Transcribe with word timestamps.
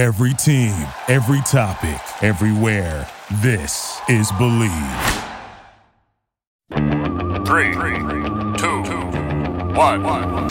Every 0.00 0.32
team, 0.32 0.72
every 1.08 1.42
topic, 1.42 2.00
everywhere. 2.22 3.06
This 3.42 4.00
is 4.08 4.32
Believe. 4.38 4.72
Three, 7.44 7.74
two, 8.56 8.80
one. 9.74 10.48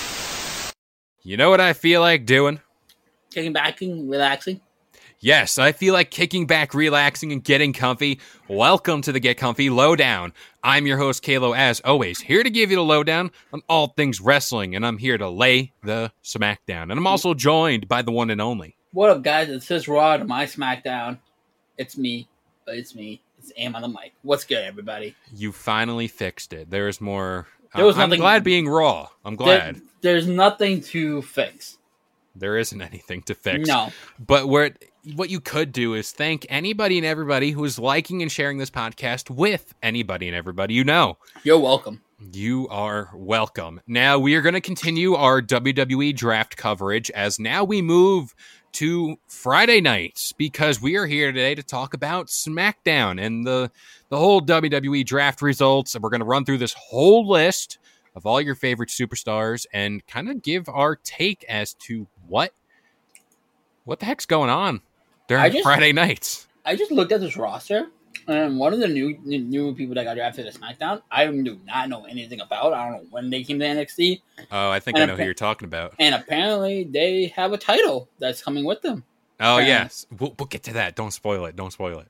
You 1.24 1.36
know 1.36 1.50
what 1.50 1.60
I 1.60 1.74
feel 1.74 2.02
like 2.02 2.28
doing? 2.28 2.60
Kicking 3.32 3.52
back 3.52 3.82
and 3.82 4.08
relaxing. 4.08 4.62
Yes, 5.20 5.58
I 5.58 5.72
feel 5.72 5.96
like 5.96 6.12
kicking 6.12 6.46
back, 6.46 6.76
relaxing, 6.76 7.32
and 7.32 7.44
getting 7.44 7.74
comfy. 7.74 8.20
Welcome 8.48 9.02
to 9.02 9.12
the 9.12 9.20
Get 9.20 9.38
Comfy 9.38 9.72
Lowdown. 9.72 10.32
I'm 10.64 10.86
your 10.86 11.00
host, 11.00 11.24
Kalo, 11.24 11.54
as 11.54 11.80
always, 11.80 12.22
here 12.22 12.44
to 12.44 12.52
give 12.52 12.70
you 12.70 12.76
the 12.76 12.84
lowdown 12.84 13.32
on 13.52 13.64
all 13.68 13.88
things 13.88 14.22
wrestling, 14.22 14.76
and 14.76 14.86
I'm 14.86 15.00
here 15.00 15.18
to 15.18 15.28
lay 15.28 15.74
the 15.82 16.12
smackdown. 16.24 16.84
And 16.84 16.92
I'm 16.92 17.08
also 17.08 17.34
joined 17.34 17.88
by 17.88 18.04
the 18.04 18.12
one 18.12 18.30
and 18.30 18.40
only. 18.40 18.76
What 18.92 19.10
up, 19.12 19.22
guys? 19.22 19.50
It's 19.50 19.68
this 19.68 19.88
Raw 19.88 20.18
to 20.18 20.26
my 20.26 20.46
SmackDown. 20.46 21.20
It's 21.78 21.98
me. 21.98 22.28
It's 22.68 22.96
me. 22.96 23.22
It's 23.38 23.52
Aim 23.58 23.76
on 23.76 23.82
the 23.82 23.88
mic. 23.88 24.14
What's 24.24 24.44
good, 24.44 24.64
everybody? 24.64 25.16
You 25.34 25.52
finally 25.52 26.08
fixed 26.08 26.54
it. 26.54 26.70
There's 26.70 27.00
more. 27.00 27.48
There 27.76 27.86
was 27.86 27.98
uh, 27.98 28.02
I'm 28.02 28.10
nothing- 28.10 28.22
glad 28.22 28.44
being 28.44 28.68
raw. 28.68 29.08
I'm 29.24 29.36
glad. 29.36 29.76
There- 29.76 29.82
there's 30.02 30.28
nothing 30.28 30.82
to 30.82 31.22
fix. 31.22 31.78
there 32.36 32.58
isn't 32.58 32.82
anything 32.82 33.22
to 33.24 33.36
fix. 33.36 33.68
No. 33.68 33.90
But 34.18 34.48
where 34.48 34.72
what 35.16 35.30
you 35.30 35.40
could 35.42 35.72
do 35.74 35.94
is 35.94 36.12
thank 36.12 36.46
anybody 36.50 36.98
and 36.98 37.06
everybody 37.06 37.52
who 37.52 37.64
is 37.66 37.78
liking 37.78 38.22
and 38.22 38.32
sharing 38.32 38.58
this 38.60 38.70
podcast 38.70 39.30
with 39.30 39.74
anybody 39.84 40.28
and 40.28 40.36
everybody 40.36 40.74
you 40.74 40.84
know. 40.86 41.18
You're 41.44 41.60
welcome. 41.60 42.02
You 42.34 42.68
are 42.70 43.10
welcome. 43.14 43.82
Now 43.88 44.20
we 44.20 44.36
are 44.36 44.42
going 44.42 44.54
to 44.54 44.62
continue 44.62 45.16
our 45.16 45.42
WWE 45.42 46.16
draft 46.16 46.56
coverage 46.56 47.10
as 47.12 47.40
now 47.40 47.64
we 47.66 47.82
move 47.82 48.34
to 48.74 49.18
Friday 49.28 49.82
nights 49.82 50.34
because 50.34 50.82
we 50.82 50.96
are 50.96 51.06
here 51.06 51.32
today 51.32 51.56
to 51.56 51.64
talk 51.64 51.94
about 51.94 52.28
SmackDown 52.28 53.22
and 53.22 53.46
the 53.46 53.72
the 54.10 54.18
whole 54.18 54.42
WWE 54.42 55.06
draft 55.06 55.42
results 55.42 55.96
and 55.96 56.04
we're 56.04 56.10
going 56.10 56.22
to 56.22 56.26
run 56.26 56.46
through 56.46 56.58
this 56.58 56.74
whole 56.74 57.28
list 57.28 57.78
of 58.16 58.26
all 58.26 58.42
your 58.42 58.56
favorite 58.56 58.90
superstars 58.90 59.66
and 59.74 60.06
kind 60.08 60.30
of 60.30 60.42
give 60.42 60.68
our 60.70 60.96
take 60.96 61.44
as 61.46 61.74
to 61.76 62.08
what 62.28 62.54
what 63.86 64.00
the 64.00 64.06
heck's 64.06 64.26
going 64.26 64.50
on 64.50 64.82
during 65.28 65.52
just- 65.52 65.64
Friday 65.64 65.92
nights. 65.92 66.48
I 66.66 66.76
just 66.76 66.92
looked 66.92 67.12
at 67.12 67.22
this 67.22 67.36
roster, 67.38 67.88
and 68.30 68.58
one 68.60 68.74
of 68.74 68.80
the 68.80 68.88
new 68.88 69.18
new 69.24 69.74
people 69.76 69.96
that 69.96 70.04
got 70.04 70.16
drafted 70.16 70.52
to 70.52 70.58
SmackDown, 70.60 71.02
I 71.12 71.26
do 71.28 71.60
not 71.66 71.90
know 71.90 72.06
anything 72.06 72.42
about. 72.42 72.74
I 72.74 72.90
don't 72.90 73.04
know 73.04 73.08
when 73.12 73.30
they 73.30 73.44
came 73.44 73.60
to 73.60 73.66
NXT, 73.66 74.22
Oh, 74.52 74.70
I 74.70 74.80
think 74.80 74.98
And 74.98 75.04
I 75.04 75.06
know 75.08 75.18
who 75.18 75.24
you're 75.26 75.34
talking 75.34 75.66
about. 75.66 75.94
and 76.00 76.14
apparently 76.16 76.84
they 76.86 77.28
have 77.36 77.54
a 77.54 77.58
title 77.58 78.10
that's 78.20 78.42
coming 78.44 78.66
with 78.66 78.82
them. 78.82 79.04
Oh 79.40 79.58
yes, 79.60 80.06
we'll, 80.20 80.36
we'll 80.38 80.48
get 80.48 80.64
to 80.64 80.74
that. 80.74 80.96
Don't 80.96 81.12
spoil 81.12 81.46
it. 81.46 81.56
Don't 81.56 81.72
spoil 81.72 82.00
it. 82.00 82.08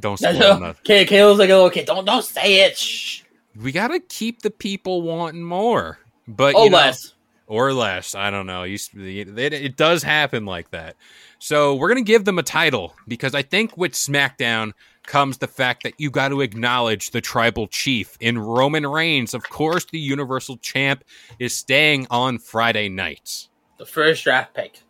Don't 0.00 0.18
spoil 0.18 0.32
nothing. 0.60 0.80
okay. 0.84 1.06
Kayla's 1.06 1.38
like, 1.38 1.50
"Oh, 1.50 1.66
okay, 1.66 1.84
don't 1.84 2.04
don't 2.04 2.24
say 2.24 2.62
it." 2.66 2.76
Shh. 2.76 3.22
We 3.60 3.70
gotta 3.70 4.00
keep 4.00 4.42
the 4.42 4.50
people 4.50 5.02
wanting 5.02 5.44
more, 5.44 6.00
but 6.26 6.54
Oh, 6.56 6.64
you 6.64 6.70
know, 6.70 6.76
less. 6.78 7.14
or 7.46 7.72
less. 7.72 8.16
I 8.16 8.30
don't 8.30 8.46
know. 8.46 8.64
You, 8.64 8.76
it, 8.96 9.38
it 9.38 9.76
does 9.76 10.02
happen 10.02 10.44
like 10.46 10.70
that. 10.72 10.96
So 11.38 11.76
we're 11.76 11.86
gonna 11.88 12.02
give 12.02 12.24
them 12.24 12.40
a 12.40 12.42
title 12.42 12.96
because 13.06 13.36
I 13.36 13.42
think 13.42 13.76
with 13.76 13.92
SmackDown 13.92 14.72
comes 15.06 15.38
the 15.38 15.46
fact 15.46 15.82
that 15.82 15.94
you 15.98 16.10
got 16.10 16.28
to 16.28 16.40
acknowledge 16.40 17.10
the 17.10 17.20
tribal 17.20 17.66
chief 17.66 18.16
in 18.20 18.38
Roman 18.38 18.86
Reigns. 18.86 19.34
Of 19.34 19.48
course, 19.48 19.84
the 19.84 19.98
Universal 19.98 20.58
Champ 20.58 21.04
is 21.38 21.54
staying 21.54 22.06
on 22.10 22.38
Friday 22.38 22.88
nights. 22.88 23.48
The 23.78 23.86
first 23.86 24.24
draft 24.24 24.54
pick. 24.54 24.80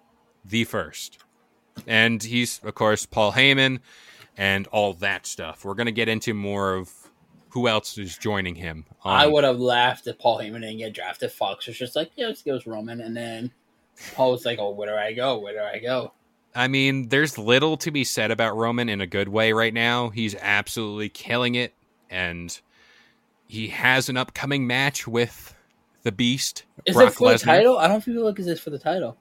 the 0.44 0.64
first. 0.64 1.18
And 1.86 2.22
he's, 2.22 2.60
of 2.62 2.74
course, 2.74 3.06
Paul 3.06 3.32
Heyman 3.32 3.80
and 4.36 4.66
all 4.68 4.92
that 4.94 5.26
stuff. 5.26 5.64
We're 5.64 5.74
going 5.74 5.86
to 5.86 5.92
get 5.92 6.08
into 6.08 6.34
more 6.34 6.74
of 6.74 6.90
who 7.50 7.66
else 7.68 7.98
is 7.98 8.16
joining 8.18 8.54
him. 8.54 8.84
I 9.04 9.24
Um, 9.26 9.32
would 9.32 9.44
have 9.44 9.58
laughed 9.60 10.06
if 10.06 10.19
Paul 10.19 10.38
Heyman 10.38 10.60
didn't 10.60 10.78
get 10.78 10.92
drafted. 10.92 11.32
Fox 11.32 11.66
was 11.66 11.78
just 11.78 11.97
like, 11.97 12.10
yeah, 12.16 12.26
let's 12.26 12.42
go 12.42 12.54
with 12.54 12.66
Roman. 12.66 13.00
And 13.00 13.16
then 13.16 13.50
Paul 14.14 14.32
was 14.32 14.44
like, 14.44 14.58
oh, 14.58 14.70
where 14.70 14.88
do 14.88 14.94
I 14.97 15.12
go? 15.12 15.38
Where 15.38 15.53
do 15.54 15.60
I 15.60 15.78
go? 15.80 16.12
I 16.54 16.69
mean, 16.69 17.09
there's 17.09 17.37
little 17.37 17.76
to 17.78 17.91
be 17.91 18.04
said 18.04 18.31
about 18.31 18.56
Roman 18.56 18.88
in 18.88 19.00
a 19.00 19.06
good 19.06 19.28
way 19.28 19.53
right 19.53 19.75
now. 19.75 20.10
He's 20.10 20.37
absolutely 20.37 21.09
killing 21.09 21.56
it. 21.56 21.75
And 22.09 22.59
he 23.48 23.69
has 23.69 24.09
an 24.09 24.16
upcoming 24.16 24.66
match 24.66 25.06
with 25.06 25.54
the 26.04 26.12
Beast, 26.12 26.65
Is 26.87 26.94
Brock 26.94 27.09
it 27.09 27.15
for 27.15 27.32
the 27.32 27.38
title? 27.38 27.78
I 27.78 27.88
don't 27.88 28.03
feel 28.03 28.25
like 28.25 28.38
is 28.38 28.47
this 28.47 28.60
for 28.60 28.70
the 28.70 28.78
title. 28.78 29.16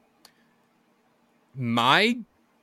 My 1.55 2.17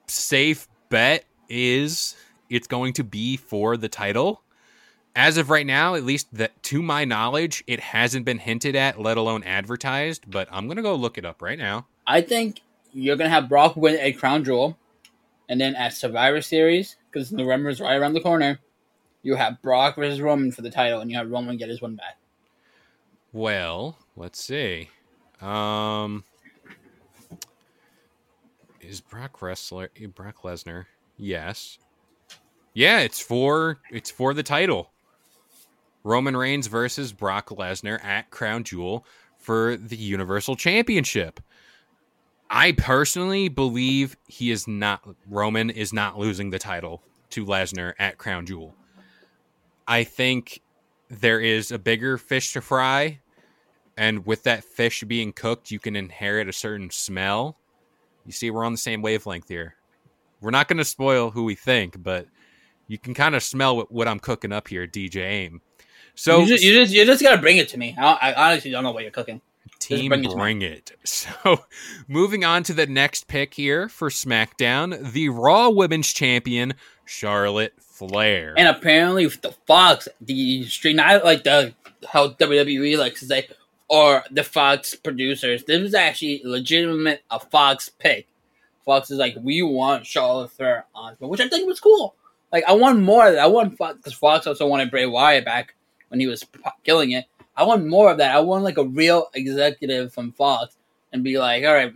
safe 0.07 0.69
bet 0.89 1.25
is 1.49 2.17
it's 2.49 2.67
going 2.67 2.93
to 2.95 3.05
be 3.05 3.37
for 3.37 3.77
the 3.77 3.89
title. 3.89 4.43
As 5.17 5.37
of 5.37 5.51
right 5.51 5.67
now, 5.67 5.97
at 5.97 6.05
least 6.05 6.29
that 6.35 6.63
to 6.65 6.83
my 6.83 7.05
knowledge, 7.05 7.65
it 7.67 7.81
hasn't 7.81 8.25
been 8.25 8.39
hinted 8.39 8.77
at, 8.77 9.01
let 9.01 9.17
alone 9.17 9.43
advertised. 9.43 10.31
But 10.31 10.49
I'm 10.53 10.69
gonna 10.69 10.83
go 10.83 10.95
look 10.95 11.19
it 11.19 11.25
up 11.25 11.43
right 11.43 11.59
now. 11.59 11.87
I 12.07 12.21
think 12.21 12.61
you're 12.93 13.17
gonna 13.17 13.31
have 13.31 13.49
Brock 13.49 13.77
win 13.77 13.99
a 14.01 14.13
crown 14.13 14.45
jewel, 14.45 14.77
and 15.49 15.61
then 15.61 15.75
at 15.75 15.93
Survivor 15.93 16.41
Series, 16.41 16.97
because 17.11 17.33
November 17.33 17.71
is 17.71 17.81
right 17.81 17.97
around 17.97 18.15
the 18.15 18.21
corner, 18.21 18.59
you 19.23 19.35
have 19.35 19.61
Brock 19.63 19.97
versus 19.97 20.21
Roman 20.21 20.53
for 20.53 20.63
the 20.63 20.71
title, 20.71 21.01
and 21.01 21.11
you 21.11 21.17
have 21.17 21.31
Roman 21.31 21.57
get 21.57 21.69
his 21.69 21.83
one 21.83 21.97
back. 21.97 22.17
Well, 23.33 23.99
let's 24.17 24.43
see. 24.43 24.89
Um, 25.41 26.25
is 28.81 29.01
Brock 29.01 29.41
wrestler 29.43 29.91
Brock 30.15 30.43
Lesnar? 30.43 30.87
Yes. 31.17 31.79
Yeah, 32.75 33.01
it's 33.01 33.21
for 33.21 33.79
it's 33.91 34.11
for 34.11 34.35
the 34.35 34.43
title. 34.43 34.91
Roman 36.03 36.37
Reigns 36.37 36.67
versus 36.67 37.13
Brock 37.13 37.51
Lesnar 37.51 38.03
at 38.03 38.31
Crown 38.31 38.65
Jewel 38.65 39.05
for 39.39 39.77
the 39.77 39.97
Universal 39.97 40.57
Championship. 40.57 41.41
I 42.51 42.73
personally 42.73 43.49
believe 43.49 44.17
he 44.27 44.51
is 44.51 44.67
not 44.67 45.03
Roman 45.29 45.71
is 45.71 45.93
not 45.93 46.19
losing 46.19 46.51
the 46.51 46.59
title 46.59 47.03
to 47.31 47.47
Lesnar 47.47 47.95
at 47.99 48.19
Crown 48.19 48.45
Jewel. 48.45 48.75
I 49.87 50.05
think 50.05 50.61
there 51.09 51.41
is 51.41 51.71
a 51.71 51.79
bigger 51.79 52.19
fish 52.19 52.53
to 52.53 52.61
fry 52.61 53.21
and 54.01 54.25
with 54.25 54.45
that 54.45 54.65
fish 54.65 55.05
being 55.05 55.31
cooked, 55.31 55.71
you 55.71 55.79
can 55.79 55.95
inherit 55.95 56.49
a 56.49 56.55
certain 56.55 56.89
smell. 56.89 57.59
You 58.25 58.33
see, 58.33 58.51
we're 58.51 58.65
on 58.65 58.73
the 58.73 58.79
same 58.79 59.03
wavelength 59.03 59.49
here. 59.49 59.75
We're 60.41 60.51
not 60.51 60.69
going 60.69 60.79
to 60.79 60.87
spoil 60.87 61.31
who 61.31 61.45
we 61.45 61.55
think, 61.55 62.03
but 62.03 62.27
you 62.89 62.97
can 62.97 63.13
kind 63.13 63.35
of 63.35 63.43
smell 63.43 63.77
what, 63.77 63.93
what 63.93 64.09
I'm 64.09 64.19
cooking 64.19 64.53
up 64.53 64.69
here, 64.69 64.87
DJ 64.87 65.17
Aim. 65.17 65.61
So, 66.15 66.41
you, 66.41 66.47
just, 66.47 66.65
you 66.65 66.73
just 66.73 66.93
you 66.95 67.05
just 67.05 67.23
gotta 67.23 67.41
bring 67.41 67.59
it 67.59 67.69
to 67.69 67.79
me. 67.79 67.95
I, 67.99 68.33
I 68.33 68.49
honestly 68.49 68.71
don't 68.71 68.85
know 68.85 68.93
what 68.93 69.03
you're 69.03 69.13
cooking. 69.13 69.43
Team 69.97 70.09
bring 70.09 70.23
bring 70.31 70.63
it. 70.63 70.93
So, 71.05 71.65
moving 72.09 72.45
on 72.45 72.63
to 72.65 72.73
the 72.73 72.87
next 72.87 73.27
pick 73.27 73.55
here 73.55 73.89
for 73.89 74.11
SmackDown, 74.11 75.13
the 75.13 75.29
Raw 75.29 75.71
Women's 75.71 76.13
Champion 76.13 76.75
Charlotte 77.05 77.75
Flair. 77.81 78.55
And 78.57 78.69
apparently, 78.69 79.27
with 79.27 79.43
the 79.43 79.53
Fox, 79.67 80.09
the 80.21 80.65
stream, 80.65 80.97
not 80.97 81.25
like 81.25 81.45
the 81.45 81.75
how 82.09 82.31
WWE 82.31 82.97
likes 82.99 83.21
to 83.21 83.27
say, 83.27 83.49
or 83.89 84.25
the 84.31 84.45
Fox 84.45 84.95
producers. 84.95 85.65
This 85.65 85.83
was 85.83 85.95
actually 85.95 86.43
legitimate 86.45 87.23
a 87.31 87.41
Fox 87.41 87.89
pick. 87.89 88.29
Fox 88.85 89.11
is 89.11 89.19
like, 89.19 89.35
we 89.41 89.63
want 89.63 90.07
Charlotte 90.07 90.51
Flair 90.53 90.87
on, 90.95 91.17
which 91.19 91.41
I 91.41 91.49
think 91.49 91.67
was 91.67 91.81
cool. 91.81 92.15
Like, 92.53 92.65
I 92.65 92.73
want 92.73 93.01
more. 93.01 93.31
that. 93.31 93.39
I 93.39 93.47
want 93.47 93.77
Fox 93.77 93.97
because 93.97 94.15
Fox 94.15 94.47
also 94.47 94.67
wanted 94.67 94.91
Bray 94.91 95.07
Wyatt 95.07 95.45
back 95.45 95.75
when 96.09 96.21
he 96.21 96.27
was 96.27 96.45
killing 96.85 97.13
it. 97.13 97.27
I 97.57 97.65
want 97.65 97.87
more 97.87 98.11
of 98.11 98.19
that. 98.19 98.35
I 98.35 98.41
want 98.41 98.65
like 98.65 98.79
a 98.79 98.85
real 98.85 99.29
executive 99.35 100.13
from 100.13 100.33
Fox 100.33 100.77
and 101.13 101.25
be 101.25 101.39
like, 101.39 101.65
all 101.65 101.75
right, 101.75 101.93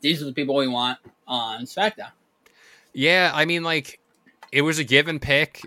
these 0.00 0.22
are 0.22 0.24
the 0.24 0.32
people 0.32 0.54
we 0.54 0.68
want 0.68 0.98
on 1.26 1.64
SmackDown. 1.64 2.12
Yeah, 2.92 3.30
I 3.34 3.44
mean, 3.44 3.62
like, 3.62 4.00
it 4.52 4.62
was 4.62 4.78
a 4.78 4.84
given 4.84 5.18
pick. 5.18 5.62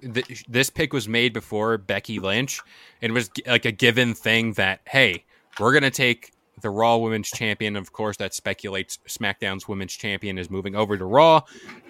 This 0.47 0.69
pick 0.69 0.93
was 0.93 1.07
made 1.07 1.33
before 1.33 1.77
Becky 1.77 2.19
Lynch. 2.19 2.61
It 3.01 3.11
was 3.11 3.31
like 3.47 3.65
a 3.65 3.71
given 3.71 4.13
thing 4.13 4.53
that, 4.53 4.81
hey, 4.87 5.25
we're 5.59 5.71
going 5.71 5.83
to 5.83 5.89
take 5.89 6.33
the 6.61 6.69
Raw 6.69 6.97
Women's 6.97 7.29
Champion. 7.31 7.75
Of 7.75 7.91
course, 7.91 8.17
that 8.17 8.33
speculates 8.33 8.99
SmackDown's 9.07 9.67
Women's 9.67 9.93
Champion 9.93 10.37
is 10.37 10.51
moving 10.51 10.75
over 10.75 10.97
to 10.97 11.05
Raw, 11.05 11.41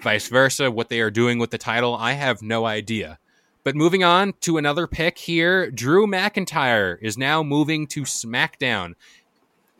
vice 0.02 0.30
versa. 0.30 0.72
What 0.72 0.88
they 0.90 1.02
are 1.02 1.12
doing 1.12 1.38
with 1.38 1.52
the 1.52 1.58
title, 1.58 1.96
I 1.96 2.14
have 2.14 2.42
no 2.42 2.66
idea. 2.66 3.20
But 3.66 3.76
moving 3.76 4.04
on 4.04 4.34
to 4.42 4.58
another 4.58 4.86
pick 4.86 5.18
here, 5.18 5.72
Drew 5.72 6.06
McIntyre 6.06 6.98
is 7.02 7.18
now 7.18 7.42
moving 7.42 7.88
to 7.88 8.04
SmackDown. 8.04 8.94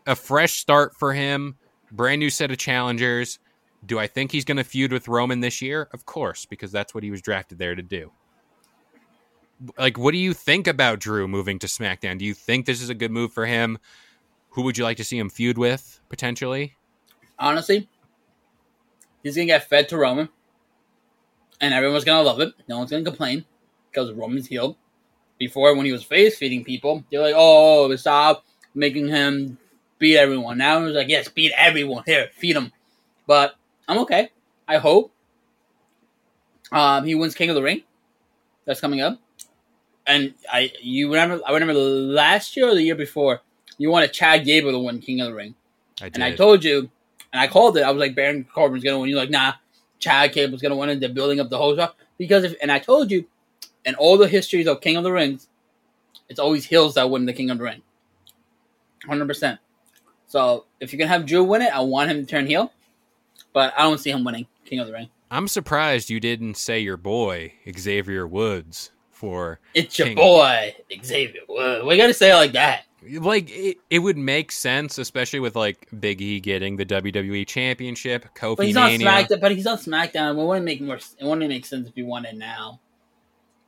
A 0.08 0.16
fresh 0.16 0.54
start 0.60 0.96
for 0.96 1.14
him, 1.14 1.58
brand 1.92 2.20
new 2.20 2.32
set 2.32 2.50
of 2.50 2.58
challengers. 2.58 3.38
Do 3.86 4.00
I 4.00 4.08
think 4.08 4.32
he's 4.32 4.44
going 4.44 4.58
to 4.58 4.64
feud 4.64 4.92
with 4.92 5.08
Roman 5.08 5.40
this 5.40 5.62
year? 5.62 5.88
Of 5.94 6.08
course, 6.08 6.48
because 6.48 6.72
that's 6.72 6.96
what 6.96 7.04
he 7.04 7.12
was 7.12 7.22
drafted 7.22 7.60
there 7.60 7.76
to 7.76 7.84
do. 7.84 8.12
Like, 9.78 10.00
what 10.00 10.14
do 10.14 10.18
you 10.18 10.34
think 10.34 10.66
about 10.66 11.00
Drew 11.00 11.28
moving 11.28 11.60
to 11.60 11.68
SmackDown? 11.68 12.18
Do 12.18 12.26
you 12.26 12.34
think 12.34 12.66
this 12.66 12.82
is 12.82 12.90
a 12.90 12.96
good 12.96 13.12
move 13.12 13.34
for 13.34 13.46
him? 13.46 13.78
Who 14.50 14.64
would 14.64 14.80
you 14.80 14.84
like 14.84 14.98
to 14.98 15.04
see 15.04 15.20
him 15.20 15.30
feud 15.30 15.60
with 15.60 16.02
potentially? 16.10 16.76
honestly, 17.38 17.88
he's 19.22 19.36
gonna 19.36 19.46
get 19.46 19.70
fed 19.70 19.90
to 19.90 19.98
Roman, 19.98 20.30
and 21.62 21.74
everyone's 21.74 22.06
gonna 22.06 22.24
love 22.24 22.40
it. 22.40 22.54
No 22.68 22.80
one's 22.80 22.90
gonna 22.90 23.04
complain 23.04 23.46
because 23.96 24.12
Roman's 24.12 24.48
healed. 24.48 24.76
Before, 25.38 25.76
when 25.76 25.86
he 25.86 25.92
was 25.92 26.04
face 26.04 26.38
feeding 26.38 26.64
people, 26.64 27.04
they're 27.12 27.22
like, 27.22 27.36
"Oh, 27.36 27.94
stop 27.96 28.46
making 28.74 29.08
him 29.08 29.58
beat 30.00 30.18
everyone." 30.18 30.58
Now 30.58 30.86
he's 30.86 30.96
like, 30.96 31.10
"Yes, 31.10 31.28
beat 31.28 31.52
everyone. 31.58 32.04
Here, 32.06 32.30
feed 32.34 32.56
him." 32.56 32.72
But 33.28 33.56
I'm 33.88 33.98
okay. 34.00 34.30
I 34.68 34.78
hope 34.78 35.12
um, 36.72 37.06
he 37.06 37.16
wins 37.16 37.36
King 37.36 37.50
of 37.50 37.56
the 37.56 37.64
Ring. 37.64 37.82
That's 38.66 38.80
coming 38.82 39.02
up. 39.02 39.20
And 40.08 40.34
I, 40.52 40.72
you 40.82 41.08
remember? 41.08 41.42
I 41.46 41.52
remember 41.52 41.74
last 41.74 42.56
year 42.56 42.70
or 42.70 42.76
the 42.76 42.84
year 42.84 42.96
before, 42.96 43.42
you 43.78 43.90
wanted 43.90 44.14
Chad 44.14 44.46
Gable 44.46 44.72
to 44.72 44.80
win 44.80 45.00
King 45.00 45.22
of 45.22 45.28
the 45.28 45.34
Ring. 45.34 45.56
I. 46.02 46.12
And 46.14 46.24
I 46.24 46.34
told 46.34 46.64
you, 46.64 46.90
and 47.34 47.42
I 47.42 47.48
called 47.48 47.78
it. 47.78 47.82
I 47.82 47.92
was 47.92 48.00
like, 48.00 48.16
Baron 48.16 48.46
Corbin's 48.46 48.84
gonna 48.84 49.00
win. 49.00 49.10
You're 49.10 49.20
like, 49.20 49.30
nah, 49.30 49.54
Chad 50.00 50.32
Gable's 50.32 50.62
gonna 50.62 50.78
win, 50.78 50.90
and 50.90 51.02
they're 51.02 51.10
building 51.10 51.42
up 51.42 51.50
the 51.50 51.58
whole 51.58 51.74
stuff 51.74 51.96
because 52.18 52.46
if. 52.46 52.56
And 52.62 52.72
I 52.72 52.80
told 52.80 53.12
you, 53.12 53.26
in 53.86 53.96
all 53.96 54.18
the 54.18 54.28
histories 54.28 54.68
of 54.68 54.82
King 54.82 54.98
of 54.98 55.04
the 55.04 55.12
Rings, 55.12 55.48
it's 56.30 56.40
always 56.40 56.66
heels 56.66 56.96
that 56.96 57.10
win 57.10 57.26
the 57.26 57.34
King 57.34 57.50
of 57.50 57.58
the 57.60 57.64
Ring. 57.64 57.82
Hundred 59.06 59.28
percent. 59.28 59.60
So 60.28 60.66
if 60.80 60.92
you're 60.92 60.98
gonna 60.98 61.10
have 61.10 61.26
Drew 61.26 61.44
win 61.44 61.62
it, 61.62 61.74
I 61.74 61.82
want 61.82 62.10
him 62.10 62.20
to 62.26 62.26
turn 62.26 62.48
heel, 62.48 62.74
but 63.54 63.74
I 63.78 63.84
don't 63.84 64.00
see 64.00 64.10
him 64.12 64.24
winning 64.24 64.48
King 64.66 64.80
of 64.80 64.88
the 64.88 64.94
Ring. 64.94 65.10
I'm 65.30 65.48
surprised 65.48 66.10
you 66.10 66.20
didn't 66.20 66.56
say 66.56 66.80
your 66.80 66.98
boy 66.98 67.54
Xavier 67.78 68.26
Woods 68.28 68.92
for 69.12 69.60
It's 69.74 69.98
your 70.00 70.08
King. 70.10 70.16
boy 70.18 70.76
Xavier. 71.04 71.42
Whoa, 71.48 71.86
we 71.86 71.98
gotta 71.98 72.14
say 72.14 72.32
it 72.32 72.36
like 72.36 72.54
that. 72.54 72.86
like 73.08 73.52
it, 73.52 73.78
it 73.92 74.00
would 74.00 74.18
make 74.18 74.52
sense, 74.52 74.98
especially 74.98 75.40
with 75.40 75.56
like 75.56 75.88
Big 76.00 76.22
E 76.22 76.40
getting 76.40 76.78
the 76.78 76.86
WWE 76.86 77.46
Championship, 77.46 78.26
Kofi 78.36 78.58
But 78.58 78.66
he's 78.66 78.78
on 78.78 78.90
Mania. 78.90 79.08
SmackDown. 79.08 79.42
But 79.42 79.52
he's 79.52 79.68
on 79.68 79.78
SmackDown. 79.78 80.32
It 80.40 80.44
wouldn't 80.46 80.66
make 80.66 80.82
more. 80.82 80.96
It 80.96 81.06
wouldn't 81.22 81.48
make 81.48 81.66
sense 81.68 81.88
if 81.88 81.94
he 81.96 82.02
won 82.04 82.26
it 82.26 82.36
now. 82.36 82.80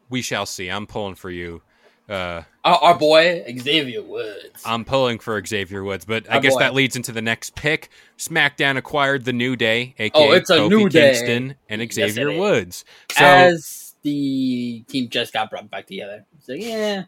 We 0.09 0.21
shall 0.21 0.45
see. 0.45 0.69
I'm 0.69 0.87
pulling 0.87 1.15
for 1.15 1.29
you. 1.29 1.61
Uh, 2.09 2.43
Our, 2.63 2.75
our 2.77 2.97
boy 2.97 3.43
Xavier 3.59 4.01
Woods. 4.01 4.61
I'm 4.65 4.85
pulling 4.85 5.19
for 5.19 5.43
Xavier 5.45 5.83
Woods, 5.83 6.05
but 6.05 6.29
I 6.31 6.35
Our 6.35 6.39
guess 6.41 6.53
boy. 6.53 6.59
that 6.59 6.73
leads 6.73 6.95
into 6.95 7.11
the 7.11 7.21
next 7.21 7.55
pick. 7.55 7.89
SmackDown 8.17 8.77
acquired 8.77 9.25
the 9.25 9.33
New 9.33 9.57
Day, 9.57 9.93
aka 9.99 10.11
Oh, 10.29 10.31
it's 10.31 10.49
a 10.49 10.57
Kofi 10.59 10.69
New 10.69 10.87
Day. 10.89 11.13
Kingston 11.13 11.55
and 11.67 11.91
Xavier 11.93 12.29
is. 12.29 12.39
Woods. 12.39 12.85
So 13.11 13.25
As 13.25 13.95
the 14.03 14.85
team 14.87 15.09
just 15.09 15.33
got 15.33 15.49
brought 15.49 15.69
back 15.69 15.87
together. 15.87 16.25
Like, 16.47 16.61
yeah. 16.61 17.03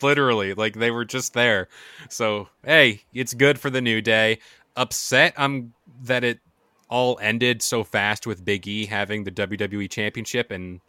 literally, 0.00 0.54
like 0.54 0.74
they 0.74 0.90
were 0.90 1.04
just 1.04 1.34
there. 1.34 1.68
So 2.08 2.48
hey, 2.64 3.02
it's 3.12 3.34
good 3.34 3.58
for 3.58 3.68
the 3.68 3.82
New 3.82 4.00
Day. 4.00 4.38
Upset 4.74 5.34
I'm 5.36 5.74
that 6.04 6.24
it 6.24 6.40
all 6.88 7.18
ended 7.20 7.60
so 7.60 7.84
fast 7.84 8.26
with 8.26 8.42
Big 8.42 8.66
E 8.66 8.86
having 8.86 9.24
the 9.24 9.30
WWE 9.30 9.90
Championship, 9.90 10.50
and 10.50 10.80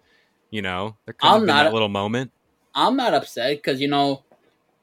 you 0.51 0.61
know 0.61 0.95
there 1.05 1.13
could 1.13 1.27
I'm 1.27 1.45
not- 1.45 1.63
that 1.63 1.73
little 1.73 1.89
moment. 1.89 2.31
I'm 2.73 2.95
not 2.95 3.13
upset 3.13 3.57
because 3.57 3.81
you 3.81 3.87
know, 3.89 4.23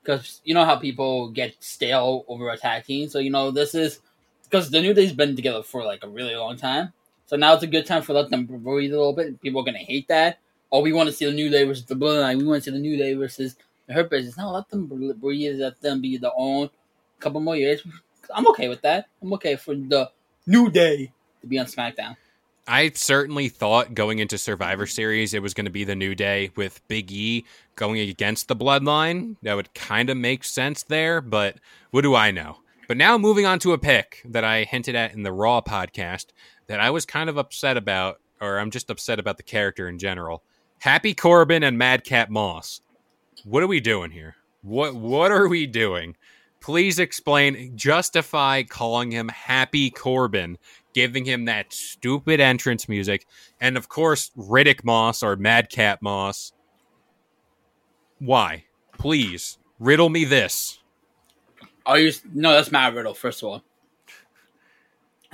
because 0.03 0.41
you 0.45 0.53
know 0.53 0.65
how 0.65 0.77
people 0.77 1.31
get 1.31 1.55
stale 1.61 2.25
over 2.29 2.51
attacking. 2.51 3.09
So 3.09 3.19
you 3.19 3.31
know, 3.31 3.51
this 3.51 3.75
is 3.75 4.01
because 4.45 4.71
the 4.71 4.83
New 4.83 4.93
Day's 4.93 5.13
been 5.13 5.37
together 5.37 5.63
for 5.63 5.85
like 5.85 6.03
a 6.05 6.09
really 6.09 6.35
long 6.35 6.57
time. 6.57 6.93
So 7.27 7.37
now 7.37 7.55
it's 7.55 7.63
a 7.63 7.67
good 7.67 7.87
time 7.87 8.03
for 8.03 8.13
let 8.15 8.31
them 8.31 8.45
breathe 8.47 8.93
a 8.93 8.97
little 8.97 9.13
bit. 9.15 9.41
People 9.41 9.61
are 9.63 9.65
gonna 9.65 9.79
hate 9.79 10.09
that. 10.09 10.39
Oh, 10.71 10.81
we 10.81 10.93
want 10.93 11.09
to 11.09 11.15
see 11.15 11.25
the 11.25 11.33
New 11.33 11.49
Day 11.49 11.65
versus 11.65 11.87
the 11.87 11.95
Bloodline. 11.95 12.39
We 12.39 12.45
want 12.45 12.63
to 12.63 12.71
see 12.71 12.75
the 12.77 12.83
New 12.83 12.99
Day 12.99 13.15
versus 13.15 13.57
the 13.87 13.95
Hurt 13.95 14.11
Business. 14.11 14.37
Now 14.37 14.51
let 14.51 14.69
them 14.69 14.87
breathe. 14.87 15.61
Let 15.61 15.81
them 15.81 16.03
be 16.03 16.19
their 16.19 16.33
own. 16.37 16.69
couple 17.21 17.41
more 17.41 17.57
years. 17.57 17.83
I'm 18.35 18.47
okay 18.49 18.69
with 18.69 18.83
that. 18.83 19.07
I'm 19.23 19.33
okay 19.35 19.57
for 19.57 19.75
the 19.75 20.11
New 20.47 20.71
Day 20.71 21.11
to 21.41 21.47
be 21.47 21.59
on 21.59 21.65
SmackDown. 21.67 22.17
I 22.69 22.91
certainly 22.95 23.49
thought 23.49 23.95
going 23.95 24.19
into 24.19 24.37
Survivor 24.37 24.87
Series 24.87 25.33
it 25.33 25.41
was 25.43 25.55
going 25.55 25.65
to 25.65 25.71
be 25.71 25.85
the 25.85 25.97
New 25.97 26.15
Day 26.15 26.51
with 26.55 26.87
Big 26.87 27.11
E 27.11 27.47
going 27.77 27.99
against 27.99 28.47
the 28.47 28.57
Bloodline. 28.57 29.37
That 29.43 29.55
would 29.55 29.73
kind 29.73 30.11
of 30.11 30.19
make 30.19 30.45
sense 30.45 30.83
there, 30.83 31.23
but 31.23 31.57
what 31.93 32.03
do 32.03 32.15
I 32.15 32.31
know? 32.31 32.59
But 32.87 32.99
now 32.99 33.17
moving 33.17 33.47
on 33.47 33.59
to 33.61 33.73
a 33.73 33.79
pick 33.79 34.21
that 34.27 34.45
I 34.45 34.65
hinted 34.65 34.95
at 34.95 35.15
in 35.15 35.23
the 35.23 35.33
Raw 35.33 35.63
podcast 35.63 36.27
that 36.67 36.79
I 36.79 36.91
was 36.91 37.07
kind 37.07 37.31
of 37.31 37.39
upset 37.39 37.79
about, 37.79 38.21
or 38.39 38.59
I'm 38.59 38.71
just 38.71 38.91
upset 38.91 39.19
about 39.19 39.39
the 39.39 39.43
character 39.43 39.89
in 39.89 39.99
general. 39.99 40.43
Happy 40.81 41.15
Corbin 41.15 41.63
and 41.63 41.79
Madcap 41.79 42.29
Moss. 42.29 42.83
What 43.45 43.63
are 43.63 43.67
we 43.67 43.81
doing 43.81 44.11
here? 44.11 44.37
What 44.61 44.95
what 44.95 45.33
are 45.33 45.49
we 45.49 45.67
doing? 45.67 46.17
Please 46.61 46.99
explain, 46.99 47.77
justify 47.77 48.63
calling 48.65 49.13
him 49.13 49.29
Happy 49.29 49.91
Corbin 49.91 50.59
giving 50.99 51.25
him 51.25 51.45
that 51.45 51.73
stupid 51.73 52.41
entrance 52.41 52.89
music, 52.89 53.25
and 53.61 53.77
of 53.77 53.89
course 53.89 54.33
Riddick 54.37 54.83
Moss 54.83 55.23
or 55.23 55.37
Madcap 55.37 56.03
Moss. 56.03 56.53
Why? 58.19 58.65
Please 58.99 59.59
riddle 59.79 60.09
me 60.09 60.25
this. 60.25 60.81
Are 61.87 62.01
you 62.01 62.13
no? 62.35 62.53
That's 62.53 62.73
Matt 62.73 62.95
Riddle. 62.95 63.15
First 63.15 63.45
of 63.45 63.49
all. 63.49 63.63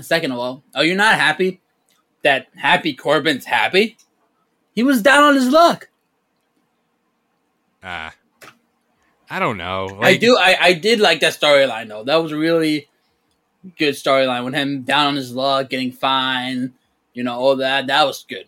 Second 0.01 0.33
of 0.33 0.39
all, 0.39 0.63
are 0.75 0.85
you 0.85 0.95
not 0.95 1.15
happy 1.15 1.63
that 2.25 2.49
Happy 2.57 2.93
Corbin's 2.93 3.47
happy? 3.47 3.97
He 4.75 4.83
was 4.83 5.01
down 5.01 5.23
on 5.23 5.35
his 5.35 5.49
luck. 5.49 5.89
Ah, 7.83 8.13
I 9.31 9.39
don't 9.39 9.57
know. 9.57 9.99
I 10.03 10.19
do. 10.19 10.37
I, 10.37 10.59
I 10.61 10.73
did 10.75 11.01
like 11.01 11.21
that 11.21 11.33
storyline 11.33 11.89
though. 11.89 12.05
That 12.05 12.17
was 12.17 12.35
really 12.35 12.89
good 13.79 13.95
storyline 13.95 14.45
with 14.45 14.55
him 14.55 14.83
down 14.83 15.09
on 15.09 15.17
his 15.17 15.35
luck, 15.35 15.71
getting 15.71 15.93
fined. 15.93 16.73
You 17.13 17.23
know 17.25 17.39
all 17.39 17.57
that. 17.57 17.87
That 17.87 18.05
was 18.05 18.25
good. 18.29 18.47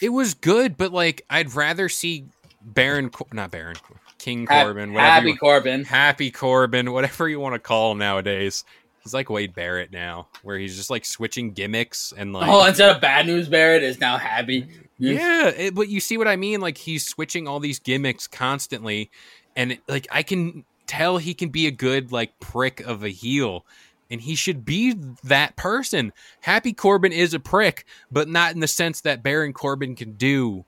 It 0.00 0.10
was 0.10 0.34
good, 0.34 0.76
but 0.76 0.92
like 0.92 1.24
I'd 1.30 1.54
rather 1.54 1.88
see 1.88 2.26
Baron, 2.62 3.10
not 3.32 3.50
Baron, 3.50 3.76
King 4.18 4.46
Corbin, 4.46 4.92
whatever 4.92 5.10
Happy 5.10 5.30
you, 5.30 5.36
Corbin. 5.36 5.84
Happy 5.84 6.30
Corbin, 6.30 6.92
whatever 6.92 7.28
you 7.28 7.40
want 7.40 7.54
to 7.54 7.58
call 7.58 7.92
him 7.92 7.98
nowadays. 7.98 8.64
He's 9.02 9.14
like 9.14 9.30
Wade 9.30 9.54
Barrett 9.54 9.90
now, 9.90 10.28
where 10.42 10.58
he's 10.58 10.76
just 10.76 10.90
like 10.90 11.06
switching 11.06 11.52
gimmicks 11.52 12.12
and 12.16 12.34
like 12.34 12.48
Oh, 12.48 12.66
instead 12.66 12.94
of 12.94 13.00
bad 13.00 13.26
news, 13.26 13.48
Barrett 13.48 13.82
is 13.82 13.98
now 13.98 14.18
happy. 14.18 14.68
Yeah, 14.98 15.48
it, 15.48 15.74
but 15.74 15.88
you 15.88 16.00
see 16.00 16.18
what 16.18 16.28
I 16.28 16.36
mean? 16.36 16.60
Like 16.60 16.76
he's 16.76 17.06
switching 17.06 17.48
all 17.48 17.60
these 17.60 17.78
gimmicks 17.78 18.26
constantly, 18.26 19.10
and 19.56 19.78
like 19.88 20.06
I 20.10 20.22
can 20.22 20.64
tell 20.86 21.16
he 21.16 21.32
can 21.32 21.48
be 21.48 21.66
a 21.66 21.70
good 21.70 22.12
like 22.12 22.38
prick 22.40 22.80
of 22.80 23.02
a 23.02 23.08
heel, 23.08 23.64
and 24.10 24.20
he 24.20 24.34
should 24.34 24.64
be 24.64 24.94
that 25.24 25.56
person. 25.56 26.12
Happy 26.40 26.72
Corbin 26.72 27.12
is 27.12 27.34
a 27.34 27.40
prick, 27.40 27.84
but 28.10 28.28
not 28.28 28.52
in 28.54 28.60
the 28.60 28.68
sense 28.68 29.00
that 29.02 29.22
Baron 29.22 29.52
Corbin 29.52 29.94
can 29.94 30.12
do 30.12 30.64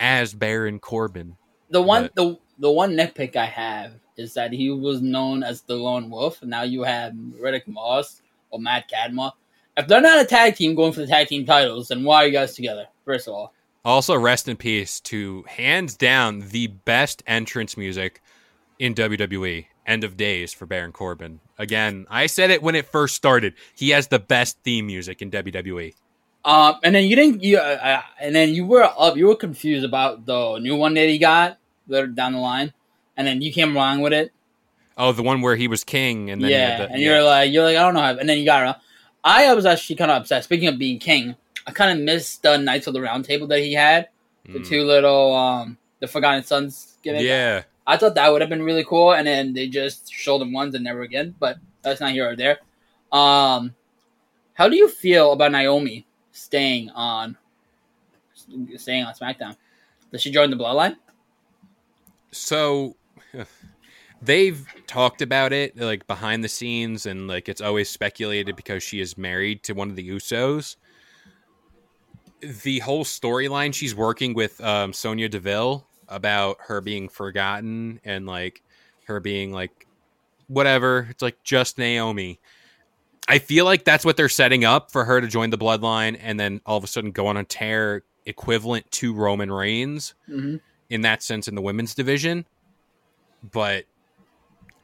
as 0.00 0.34
Baron 0.34 0.78
Corbin. 0.78 1.36
The 1.70 1.82
one 1.82 2.08
the 2.14 2.38
the 2.58 2.70
one 2.70 2.92
nitpick 2.96 3.36
I 3.36 3.46
have 3.46 3.92
is 4.16 4.34
that 4.34 4.52
he 4.52 4.70
was 4.70 5.00
known 5.00 5.42
as 5.42 5.62
the 5.62 5.76
Lone 5.76 6.10
Wolf, 6.10 6.40
and 6.42 6.50
now 6.50 6.62
you 6.62 6.82
have 6.82 7.12
Riddick 7.12 7.68
Moss 7.68 8.22
or 8.50 8.58
Matt 8.58 8.90
Cadma. 8.90 9.32
If 9.76 9.86
they're 9.86 10.00
not 10.00 10.20
a 10.20 10.24
tag 10.24 10.56
team 10.56 10.74
going 10.74 10.92
for 10.92 11.00
the 11.00 11.06
tag 11.06 11.28
team 11.28 11.46
titles, 11.46 11.88
then 11.88 12.02
why 12.02 12.24
are 12.24 12.26
you 12.26 12.32
guys 12.32 12.54
together? 12.54 12.86
First 13.04 13.28
of 13.28 13.34
all, 13.34 13.52
Also, 13.84 14.16
rest 14.16 14.48
in 14.48 14.56
peace 14.56 14.98
to 15.02 15.44
hands 15.46 15.96
down 15.96 16.40
the 16.48 16.66
best 16.66 17.22
entrance 17.28 17.76
music 17.76 18.20
in 18.80 18.94
WWE. 18.94 19.66
End 19.88 20.04
of 20.04 20.16
days 20.18 20.52
for 20.52 20.66
Baron 20.66 20.92
Corbin. 20.92 21.40
Again, 21.58 22.06
I 22.10 22.26
said 22.26 22.50
it 22.50 22.62
when 22.62 22.74
it 22.74 22.84
first 22.86 23.14
started. 23.16 23.54
He 23.74 23.88
has 23.90 24.08
the 24.08 24.18
best 24.18 24.58
theme 24.62 24.86
music 24.86 25.22
in. 25.22 25.30
WWE. 25.30 25.94
um, 26.44 26.74
and 26.84 26.94
then 26.94 27.04
you 27.04 27.16
didn't, 27.16 27.42
you, 27.42 27.56
uh, 27.56 27.60
uh, 27.82 28.02
and 28.20 28.34
then 28.36 28.50
you 28.54 28.66
were 28.66 28.84
up, 28.84 29.16
you 29.16 29.26
were 29.26 29.34
confused 29.34 29.84
about 29.86 30.26
the 30.26 30.58
new 30.58 30.76
one 30.76 30.92
that 30.94 31.08
he 31.08 31.16
got 31.18 31.58
later 31.88 32.06
down 32.06 32.34
the 32.34 32.38
line, 32.38 32.72
and 33.16 33.26
then 33.26 33.40
you 33.40 33.50
came 33.52 33.74
along 33.74 34.02
with 34.02 34.12
it. 34.12 34.30
Oh, 34.98 35.12
the 35.12 35.22
one 35.22 35.40
where 35.40 35.56
he 35.56 35.68
was 35.68 35.84
king, 35.84 36.28
and 36.30 36.42
then 36.42 36.48
he 36.50 36.54
yeah, 36.54 36.78
the, 36.78 36.90
and 36.90 37.00
yeah. 37.00 37.08
you're 37.08 37.22
like, 37.24 37.50
you're 37.52 37.64
like, 37.64 37.76
I 37.76 37.80
don't 37.82 37.94
know, 37.94 38.18
and 38.20 38.28
then 38.28 38.36
you 38.38 38.44
got 38.44 38.62
around. 38.62 38.76
I 39.24 39.52
was 39.54 39.64
actually 39.66 39.96
kind 39.96 40.10
of 40.10 40.20
upset. 40.22 40.44
Speaking 40.44 40.68
of 40.68 40.78
being 40.78 40.98
king, 40.98 41.34
I 41.66 41.70
kind 41.72 41.98
of 41.98 42.04
missed 42.04 42.42
the 42.42 42.56
Knights 42.58 42.86
of 42.86 42.94
the 42.94 43.00
Round 43.00 43.24
Table 43.24 43.46
that 43.48 43.60
he 43.60 43.72
had. 43.72 44.08
The 44.44 44.58
Mm. 44.60 44.68
two 44.68 44.84
little, 44.84 45.34
um, 45.34 45.76
the 46.00 46.06
Forgotten 46.06 46.42
Sons 46.44 46.94
gimmick. 47.02 47.22
Yeah, 47.22 47.62
I 47.88 47.96
thought 47.96 48.14
that 48.16 48.30
would 48.30 48.42
have 48.42 48.50
been 48.50 48.62
really 48.62 48.84
cool, 48.84 49.12
and 49.12 49.26
then 49.26 49.54
they 49.54 49.66
just 49.66 50.12
showed 50.12 50.40
them 50.40 50.52
once 50.52 50.74
and 50.74 50.84
never 50.84 51.00
again. 51.00 51.34
But 51.40 51.56
that's 51.80 52.00
not 52.00 52.12
here 52.12 52.30
or 52.30 52.36
there. 52.36 52.58
Um, 53.10 53.74
how 54.52 54.68
do 54.68 54.76
you 54.76 54.88
feel 54.88 55.32
about 55.32 55.52
Naomi 55.52 56.06
staying 56.32 56.90
on, 56.90 57.38
staying 58.76 59.04
on 59.04 59.14
SmackDown? 59.14 59.56
Does 60.12 60.20
she 60.20 60.30
join 60.30 60.50
the 60.50 60.56
Bloodline? 60.56 60.96
so 62.30 62.94
they've 64.22 64.66
talked 64.86 65.22
about 65.22 65.54
it 65.54 65.74
like 65.78 66.06
behind 66.06 66.44
the 66.44 66.48
scenes, 66.48 67.06
and 67.06 67.26
like 67.26 67.48
it's 67.48 67.62
always 67.62 67.88
speculated 67.88 68.54
because 68.54 68.82
she 68.82 69.00
is 69.00 69.16
married 69.16 69.62
to 69.62 69.72
one 69.72 69.88
of 69.88 69.96
the 69.96 70.06
Usos. 70.10 70.76
The 72.40 72.80
whole 72.80 73.04
storyline 73.04 73.72
she's 73.72 73.94
working 73.94 74.34
with 74.34 74.60
um, 74.60 74.92
Sonya 74.92 75.30
Deville 75.30 75.87
about 76.08 76.58
her 76.66 76.80
being 76.80 77.08
forgotten 77.08 78.00
and 78.04 78.26
like 78.26 78.62
her 79.06 79.20
being 79.20 79.52
like 79.52 79.86
whatever. 80.46 81.06
It's 81.10 81.22
like 81.22 81.42
just 81.42 81.78
Naomi. 81.78 82.40
I 83.28 83.38
feel 83.38 83.64
like 83.64 83.84
that's 83.84 84.04
what 84.04 84.16
they're 84.16 84.28
setting 84.28 84.64
up 84.64 84.90
for 84.90 85.04
her 85.04 85.20
to 85.20 85.26
join 85.26 85.50
the 85.50 85.58
bloodline 85.58 86.18
and 86.20 86.40
then 86.40 86.60
all 86.64 86.78
of 86.78 86.84
a 86.84 86.86
sudden 86.86 87.10
go 87.10 87.26
on 87.26 87.36
a 87.36 87.44
tear 87.44 88.02
equivalent 88.24 88.90
to 88.92 89.14
Roman 89.14 89.50
Reigns 89.50 90.14
hmm 90.26 90.56
in 90.90 91.02
that 91.02 91.22
sense 91.22 91.48
in 91.48 91.54
the 91.54 91.60
women's 91.60 91.94
division. 91.94 92.46
But 93.42 93.84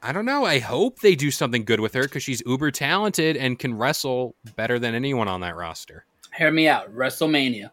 I 0.03 0.11
don't 0.11 0.25
know. 0.25 0.45
I 0.45 0.59
hope 0.59 0.99
they 0.99 1.15
do 1.15 1.31
something 1.31 1.65
good 1.65 1.79
with 1.79 1.95
her 1.95 2.03
because 2.03 2.21
she's 2.21 2.43
uber 2.45 2.69
talented 2.69 3.35
and 3.35 3.57
can 3.57 3.73
wrestle 3.73 4.35
better 4.55 4.77
than 4.77 4.93
anyone 4.93 5.27
on 5.27 5.41
that 5.41 5.55
roster. 5.55 6.05
Hear 6.37 6.51
me 6.51 6.67
out. 6.67 6.93
WrestleMania. 6.93 7.71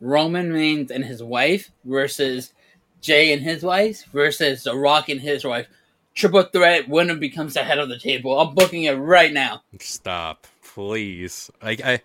Roman 0.00 0.52
Reigns 0.52 0.90
and 0.90 1.04
his 1.04 1.22
wife 1.22 1.70
versus 1.84 2.54
Jey 3.00 3.32
and 3.32 3.42
his 3.42 3.62
wife 3.62 4.04
versus 4.12 4.64
The 4.64 4.76
Rock 4.76 5.08
and 5.08 5.20
his 5.20 5.44
wife. 5.44 5.66
Triple 6.14 6.44
threat 6.44 6.88
winner 6.88 7.14
becomes 7.16 7.54
the 7.54 7.62
head 7.62 7.78
of 7.78 7.88
the 7.88 7.98
table. 7.98 8.40
I'm 8.40 8.54
booking 8.54 8.84
it 8.84 8.94
right 8.94 9.32
now. 9.32 9.62
Stop, 9.80 10.46
please. 10.64 11.50
Like 11.62 11.84
I, 11.84 12.00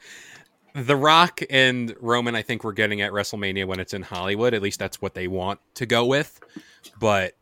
The 0.76 0.98
Rock 0.98 1.42
and 1.50 1.96
Roman, 2.02 2.36
I 2.36 2.42
think 2.42 2.64
we're 2.64 2.74
getting 2.74 3.02
at 3.02 3.14
WrestleMania 3.14 3.66
when 3.66 3.80
it's 3.80 3.94
in 3.94 4.02
Hollywood. 4.02 4.54
At 4.54 4.62
least 4.62 4.80
that's 4.80 5.02
what 5.02 5.14
they 5.14 5.28
want 5.28 5.60
to 5.76 5.86
go 5.86 6.06
with. 6.06 6.42
But 7.00 7.36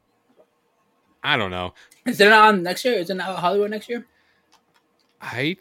I 1.23 1.37
don't 1.37 1.51
know. 1.51 1.73
Is 2.05 2.21
it 2.21 2.31
on 2.31 2.63
next 2.63 2.85
year? 2.85 2.93
Is 2.95 3.09
it 3.09 3.15
not 3.15 3.39
Hollywood 3.39 3.71
next 3.71 3.89
year? 3.89 4.05
I, 5.21 5.57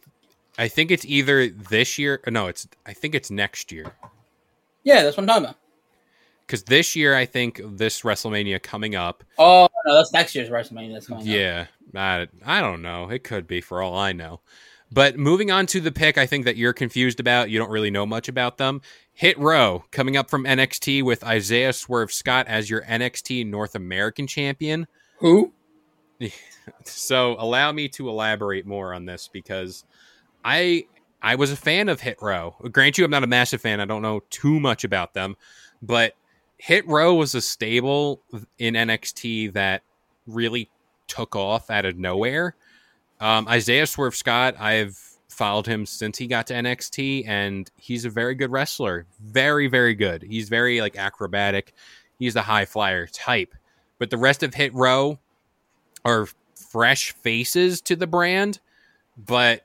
I 0.59 0.68
think 0.68 0.90
it's 0.90 1.04
either 1.07 1.49
this 1.49 1.99
year. 1.99 2.21
or 2.26 2.30
No, 2.30 2.47
it's. 2.49 2.68
I 2.87 2.92
think 2.92 3.14
it's 3.14 3.30
next 3.30 3.73
year. 3.73 3.87
Yeah, 4.85 5.02
that's 5.02 5.16
what 5.16 5.23
I'm 5.25 5.26
talking 5.26 5.45
about. 5.45 5.57
Because 6.49 6.62
this 6.62 6.97
year, 6.97 7.14
I 7.14 7.26
think 7.26 7.61
this 7.62 8.00
WrestleMania 8.00 8.62
coming 8.62 8.95
up. 8.95 9.23
Oh 9.37 9.69
no, 9.85 9.95
that's 9.95 10.14
next 10.14 10.35
year's 10.35 10.49
WrestleMania. 10.49 10.95
That's 10.95 11.11
on. 11.11 11.25
Yeah, 11.25 11.67
I, 11.95 12.26
I 12.45 12.62
don't 12.62 12.81
know. 12.81 13.11
It 13.11 13.23
could 13.23 13.47
be 13.47 13.61
for 13.61 13.83
all 13.83 13.95
I 13.95 14.12
know. 14.12 14.40
But 14.90 15.19
moving 15.19 15.50
on 15.50 15.67
to 15.67 15.81
the 15.83 15.93
pick, 15.93 16.17
I 16.17 16.25
think 16.25 16.47
that 16.47 16.57
you're 16.57 16.73
confused 16.73 17.21
about. 17.21 17.50
You 17.50 17.59
don't 17.59 17.71
really 17.71 17.90
know 17.90 18.07
much 18.07 18.28
about 18.28 18.57
them. 18.57 18.81
Hit 19.12 19.38
Row 19.38 19.85
coming 19.90 20.17
up 20.17 20.31
from 20.31 20.45
NXT 20.45 21.02
with 21.02 21.23
Isaiah 21.23 21.75
Swerve 21.75 22.11
Scott 22.11 22.47
as 22.49 22.71
your 22.71 22.81
NXT 22.83 23.47
North 23.47 23.75
American 23.75 24.26
champion. 24.26 24.87
Who? 25.19 25.52
So 26.85 27.35
allow 27.38 27.73
me 27.73 27.88
to 27.88 28.11
elaborate 28.11 28.67
more 28.67 28.93
on 28.93 29.07
this 29.07 29.26
because 29.33 29.85
I 30.45 30.85
I 31.23 31.37
was 31.37 31.50
a 31.50 31.57
fan 31.57 31.88
of 31.88 32.02
Hit 32.02 32.19
Row. 32.21 32.57
Grant 32.71 32.99
you, 32.99 33.07
I'm 33.07 33.11
not 33.11 33.25
a 33.25 33.28
massive 33.28 33.62
fan. 33.62 33.81
I 33.81 33.87
don't 33.87 34.02
know 34.02 34.21
too 34.28 34.61
much 34.61 34.85
about 34.85 35.14
them, 35.14 35.37
but 35.81 36.14
Hit 36.58 36.86
Row 36.86 37.14
was 37.14 37.34
a 37.34 37.40
stable 37.40 38.22
in 38.58 38.74
NXT 38.74 39.52
that 39.52 39.82
really 40.26 40.68
took 41.06 41.34
off 41.36 41.70
out 41.70 41.84
of 41.84 41.96
nowhere. 41.96 42.54
Um, 43.20 43.48
Isaiah 43.48 43.86
Swerve 43.86 44.14
Scott, 44.14 44.56
I've 44.58 44.96
followed 45.28 45.66
him 45.66 45.86
since 45.86 46.18
he 46.18 46.26
got 46.26 46.48
to 46.48 46.54
NXT, 46.54 47.26
and 47.28 47.70
he's 47.76 48.04
a 48.04 48.10
very 48.10 48.34
good 48.34 48.50
wrestler. 48.50 49.06
Very, 49.20 49.68
very 49.68 49.94
good. 49.94 50.22
He's 50.22 50.48
very 50.48 50.80
like 50.80 50.96
acrobatic. 50.96 51.74
He's 52.18 52.36
a 52.36 52.42
high 52.42 52.64
flyer 52.64 53.06
type. 53.06 53.54
But 53.98 54.10
the 54.10 54.16
rest 54.16 54.42
of 54.42 54.54
Hit 54.54 54.74
Row 54.74 55.18
are 56.04 56.28
fresh 56.70 57.12
faces 57.12 57.80
to 57.82 57.96
the 57.96 58.06
brand, 58.06 58.60
but 59.16 59.62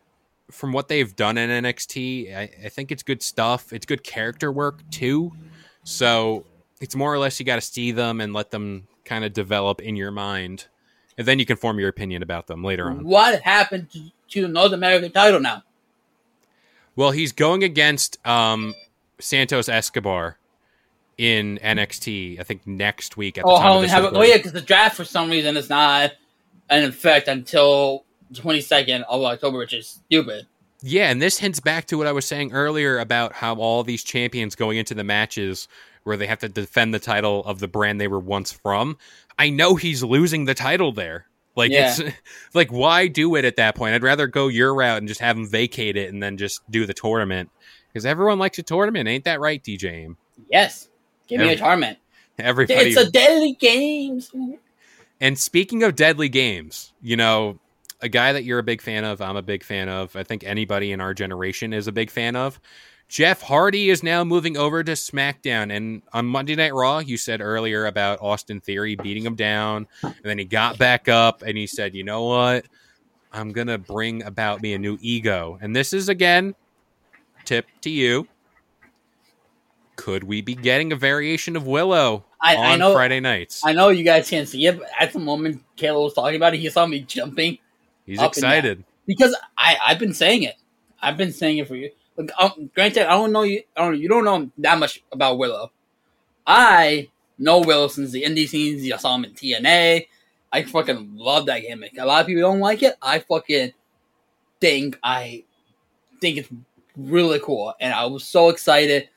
from 0.52 0.72
what 0.72 0.88
they've 0.88 1.16
done 1.16 1.38
in 1.38 1.64
NXT, 1.64 2.36
I, 2.36 2.42
I 2.66 2.70
think 2.70 2.92
it's 2.92 3.04
good 3.04 3.24
stuff. 3.24 3.74
It's 3.74 3.86
good 3.86 4.04
character 4.04 4.52
work 4.52 4.88
too. 4.92 5.32
So 5.84 6.46
it's 6.82 6.96
more 6.96 7.14
or 7.14 7.18
less 7.20 7.40
you 7.40 7.46
got 7.46 7.56
to 7.56 7.62
see 7.62 7.92
them 7.92 8.20
and 8.22 8.34
let 8.34 8.52
them 8.52 8.88
kind 9.06 9.24
of 9.26 9.34
develop 9.34 9.82
in 9.82 9.96
your 9.96 10.12
mind, 10.12 10.68
and 11.18 11.28
then 11.28 11.40
you 11.40 11.46
can 11.46 11.58
form 11.58 11.80
your 11.80 11.90
opinion 11.90 12.24
about 12.24 12.48
them 12.48 12.64
later 12.64 12.90
on. 12.90 13.04
What 13.04 13.42
happened 13.42 13.92
to, 13.92 14.02
to 14.30 14.42
the 14.44 14.48
North 14.48 14.72
American 14.74 15.12
title 15.12 15.40
now? 15.40 15.64
Well, 16.96 17.12
he's 17.12 17.32
going 17.32 17.64
against 17.64 18.26
um, 18.26 18.76
Santos 19.20 19.68
Escobar 19.68 20.38
in 21.18 21.60
NXT. 21.64 22.40
I 22.40 22.44
think 22.44 22.66
next 22.68 23.18
week 23.18 23.38
at 23.38 23.44
the 23.46 23.50
Oh, 23.50 23.58
time 23.58 23.68
of 23.68 23.74
long 23.74 23.82
this 23.84 23.92
have? 23.92 24.06
Oh 24.14 24.22
yeah, 24.22 24.38
because 24.38 24.54
the 24.54 24.62
draft 24.62 24.96
for 24.96 25.06
some 25.06 25.30
reason 25.30 25.58
is 25.58 25.70
not 25.70 26.12
in 26.70 26.84
effect 26.84 27.28
until 27.28 28.06
the 28.32 28.42
22nd 28.42 29.04
of 29.08 29.22
October, 29.24 29.58
which 29.60 29.74
is 29.74 29.88
stupid. 30.06 30.48
Yeah, 30.82 31.10
and 31.10 31.22
this 31.22 31.38
hints 31.38 31.60
back 31.60 31.86
to 31.88 31.98
what 31.98 32.08
I 32.08 32.12
was 32.12 32.26
saying 32.26 32.52
earlier 32.52 33.00
about 33.00 33.32
how 33.34 33.56
all 33.56 33.84
these 33.84 34.04
champions 34.04 34.56
going 34.56 34.78
into 34.78 34.94
the 34.94 35.04
matches 35.04 35.68
where 36.04 36.18
they 36.18 36.28
have 36.28 36.40
to 36.40 36.50
defend 36.50 36.94
the 36.94 37.00
title 37.00 37.44
of 37.46 37.60
the 37.60 37.68
brand 37.68 38.00
they 38.00 38.08
were 38.08 38.20
once 38.20 38.52
from. 38.52 38.98
I 39.38 39.50
know 39.50 39.76
he's 39.76 40.04
losing 40.04 40.46
the 40.46 40.54
title 40.54 40.92
there. 40.92 41.28
Like 41.56 41.72
Yeah. 41.72 41.96
it's 41.98 42.16
like 42.54 42.72
why 42.72 43.08
do 43.08 43.36
it 43.36 43.46
at 43.46 43.58
that 43.58 43.76
point? 43.76 43.96
I'd 43.96 44.04
rather 44.04 44.28
go 44.28 44.48
your 44.48 44.74
route 44.74 44.98
and 44.98 45.08
just 45.08 45.22
have 45.22 45.38
him 45.38 45.48
vacate 45.48 45.98
it 45.98 46.12
and 46.12 46.22
then 46.22 46.38
just 46.38 46.62
do 46.70 46.86
the 46.86 46.94
tournament 46.94 47.50
because 47.92 48.06
everyone 48.06 48.40
likes 48.40 48.58
a 48.60 48.64
tournament, 48.64 49.08
ain't 49.08 49.26
that 49.26 49.40
right, 49.40 49.64
DJ? 49.64 49.92
Aim? 49.92 50.18
Yes, 50.50 50.90
give 51.28 51.40
me 51.40 51.54
a 51.54 51.58
tournament. 51.58 52.00
Everybody. 52.40 52.90
It's 52.90 52.98
a 52.98 53.10
deadly 53.12 53.54
games. 53.54 54.32
And 55.22 55.38
speaking 55.38 55.84
of 55.84 55.96
deadly 55.96 56.30
games, 56.30 56.92
you 57.02 57.16
know, 57.16 57.60
a 58.02 58.10
guy 58.10 58.34
that 58.34 58.44
you're 58.44 58.60
a 58.60 58.64
big 58.64 58.82
fan 58.82 59.06
of, 59.06 59.22
I'm 59.22 59.38
a 59.38 59.42
big 59.44 59.64
fan 59.64 59.88
of. 59.88 60.16
I 60.16 60.24
think 60.24 60.44
anybody 60.44 60.92
in 60.92 61.00
our 61.00 61.14
generation 61.14 61.72
is 61.72 61.88
a 61.88 61.92
big 61.92 62.10
fan 62.10 62.36
of. 62.36 62.60
Jeff 63.14 63.44
Hardy 63.44 63.92
is 63.92 64.02
now 64.02 64.24
moving 64.24 64.58
over 64.58 64.84
to 64.84 64.94
SmackDown. 64.94 65.72
And 65.72 66.02
on 66.14 66.26
Monday 66.26 66.56
Night 66.56 66.74
Raw, 66.74 66.98
you 66.98 67.16
said 67.16 67.42
earlier 67.42 67.86
about 67.86 68.20
Austin 68.24 68.60
Theory 68.60 68.96
beating 68.96 69.24
him 69.24 69.36
down. 69.36 69.86
And 70.02 70.16
then 70.24 70.40
he 70.40 70.46
got 70.46 70.80
back 70.80 71.08
up 71.08 71.44
and 71.44 71.56
he 71.56 71.68
said, 71.68 71.94
you 71.94 72.04
know 72.04 72.24
what? 72.24 72.66
I'm 73.32 73.52
going 73.52 73.68
to 73.68 73.78
bring 73.78 74.24
about 74.24 74.64
me 74.64 74.74
a 74.74 74.80
new 74.80 74.98
ego. 75.00 75.60
And 75.62 75.76
this 75.76 75.94
is, 75.94 76.10
again, 76.10 76.56
tip 77.46 77.68
to 77.82 77.92
you. 77.92 78.28
Could 79.96 80.24
we 80.24 80.42
be 80.42 80.56
getting 80.56 80.92
a 80.92 80.96
variation 80.96 81.56
of 81.56 81.68
Willow 81.68 82.26
I, 82.42 82.56
on 82.56 82.66
I 82.66 82.76
know. 82.78 82.94
Friday 82.94 83.20
nights? 83.20 83.62
I 83.64 83.74
know 83.74 83.90
you 83.90 84.04
guys 84.04 84.28
can't 84.28 84.50
see 84.50 84.66
it, 84.66 84.80
but 84.80 84.90
at 85.00 85.14
the 85.14 85.20
moment 85.20 85.62
Kayla 85.78 86.04
was 86.04 86.16
talking 86.16 86.38
about 86.38 86.56
it, 86.56 86.62
he 86.62 86.70
saw 86.72 86.88
me 86.88 87.02
jumping 87.02 87.60
He's 88.08 88.18
up 88.18 88.34
and 88.34 88.42
down. 88.42 88.52
excited. 88.54 88.84
because 89.06 89.36
I 89.56 89.78
I've 89.86 90.00
been 90.00 90.16
saying 90.16 90.42
it. 90.42 90.56
I've 91.00 91.16
been 91.16 91.32
saying 91.32 91.60
it 91.60 91.68
for 91.68 91.76
you. 91.76 91.92
Look, 92.18 92.32
um, 92.38 92.70
granted, 92.76 93.08
I 93.08 93.12
don't 93.12 93.32
know 93.32 93.44
you. 93.44 93.64
I 93.76 93.86
don't. 93.86 94.00
You 94.00 94.08
don't 94.08 94.26
know 94.26 94.52
that 94.60 94.78
much 94.78 95.04
about 95.12 95.38
Willow. 95.38 95.72
I 96.46 97.10
know 97.38 97.60
Willow 97.60 97.88
since 97.88 98.12
the 98.12 98.24
indie 98.24 98.48
scenes. 98.48 98.86
You 98.86 98.98
saw 98.98 99.16
him 99.16 99.26
in 99.26 99.32
TNA. 99.32 100.08
I 100.52 100.64
fucking 100.64 101.16
love 101.16 101.48
that 101.48 101.62
gimmick. 101.62 101.98
A 101.98 102.06
lot 102.06 102.22
of 102.22 102.28
people 102.28 102.44
don't 102.44 102.60
like 102.60 102.84
it. 102.84 102.96
I 103.02 103.20
fucking 103.20 103.74
think 104.62 105.00
I 105.04 105.44
think 106.22 106.38
it's 106.38 106.50
really 106.96 107.40
cool, 107.40 107.74
and 107.80 107.94
I 107.94 108.06
was 108.06 108.24
so 108.24 108.50
excited. 108.50 109.10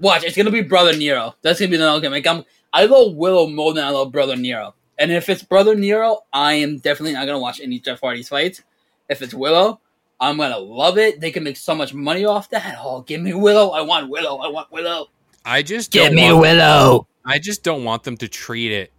Watch, 0.00 0.24
it's 0.24 0.36
gonna 0.36 0.50
be 0.50 0.62
Brother 0.62 0.96
Nero. 0.96 1.34
That's 1.42 1.60
gonna 1.60 1.70
be 1.70 1.76
the 1.76 2.00
gimmick. 2.00 2.26
I'm, 2.26 2.44
I 2.72 2.86
love 2.86 3.14
Willow 3.14 3.46
more 3.46 3.72
than 3.74 3.84
I 3.84 3.90
love 3.90 4.10
Brother 4.10 4.34
Nero. 4.34 4.74
And 4.98 5.12
if 5.12 5.28
it's 5.28 5.42
Brother 5.42 5.74
Nero, 5.74 6.20
I 6.32 6.54
am 6.54 6.78
definitely 6.78 7.12
not 7.12 7.26
gonna 7.26 7.38
watch 7.38 7.60
any 7.60 7.78
Jeff 7.78 8.00
Hardy's 8.00 8.28
fights. 8.28 8.62
If 9.08 9.22
it's 9.22 9.34
Willow, 9.34 9.80
I'm 10.20 10.36
gonna 10.36 10.58
love 10.58 10.98
it. 10.98 11.20
They 11.20 11.30
can 11.30 11.42
make 11.44 11.56
so 11.56 11.74
much 11.74 11.94
money 11.94 12.24
off 12.24 12.50
that. 12.50 12.76
Oh, 12.80 13.00
give 13.02 13.20
me 13.22 13.32
Willow. 13.34 13.70
I 13.70 13.80
want 13.80 14.08
Willow. 14.10 14.38
I 14.38 14.48
want 14.48 14.70
Willow. 14.70 15.08
I 15.44 15.62
just 15.62 15.90
Give 15.90 16.06
don't 16.06 16.14
me 16.14 16.30
want, 16.30 16.42
Willow. 16.42 17.06
I 17.24 17.38
just 17.38 17.62
don't 17.62 17.84
want 17.84 18.02
them 18.04 18.16
to 18.18 18.28
treat 18.28 18.72
it 18.72 18.92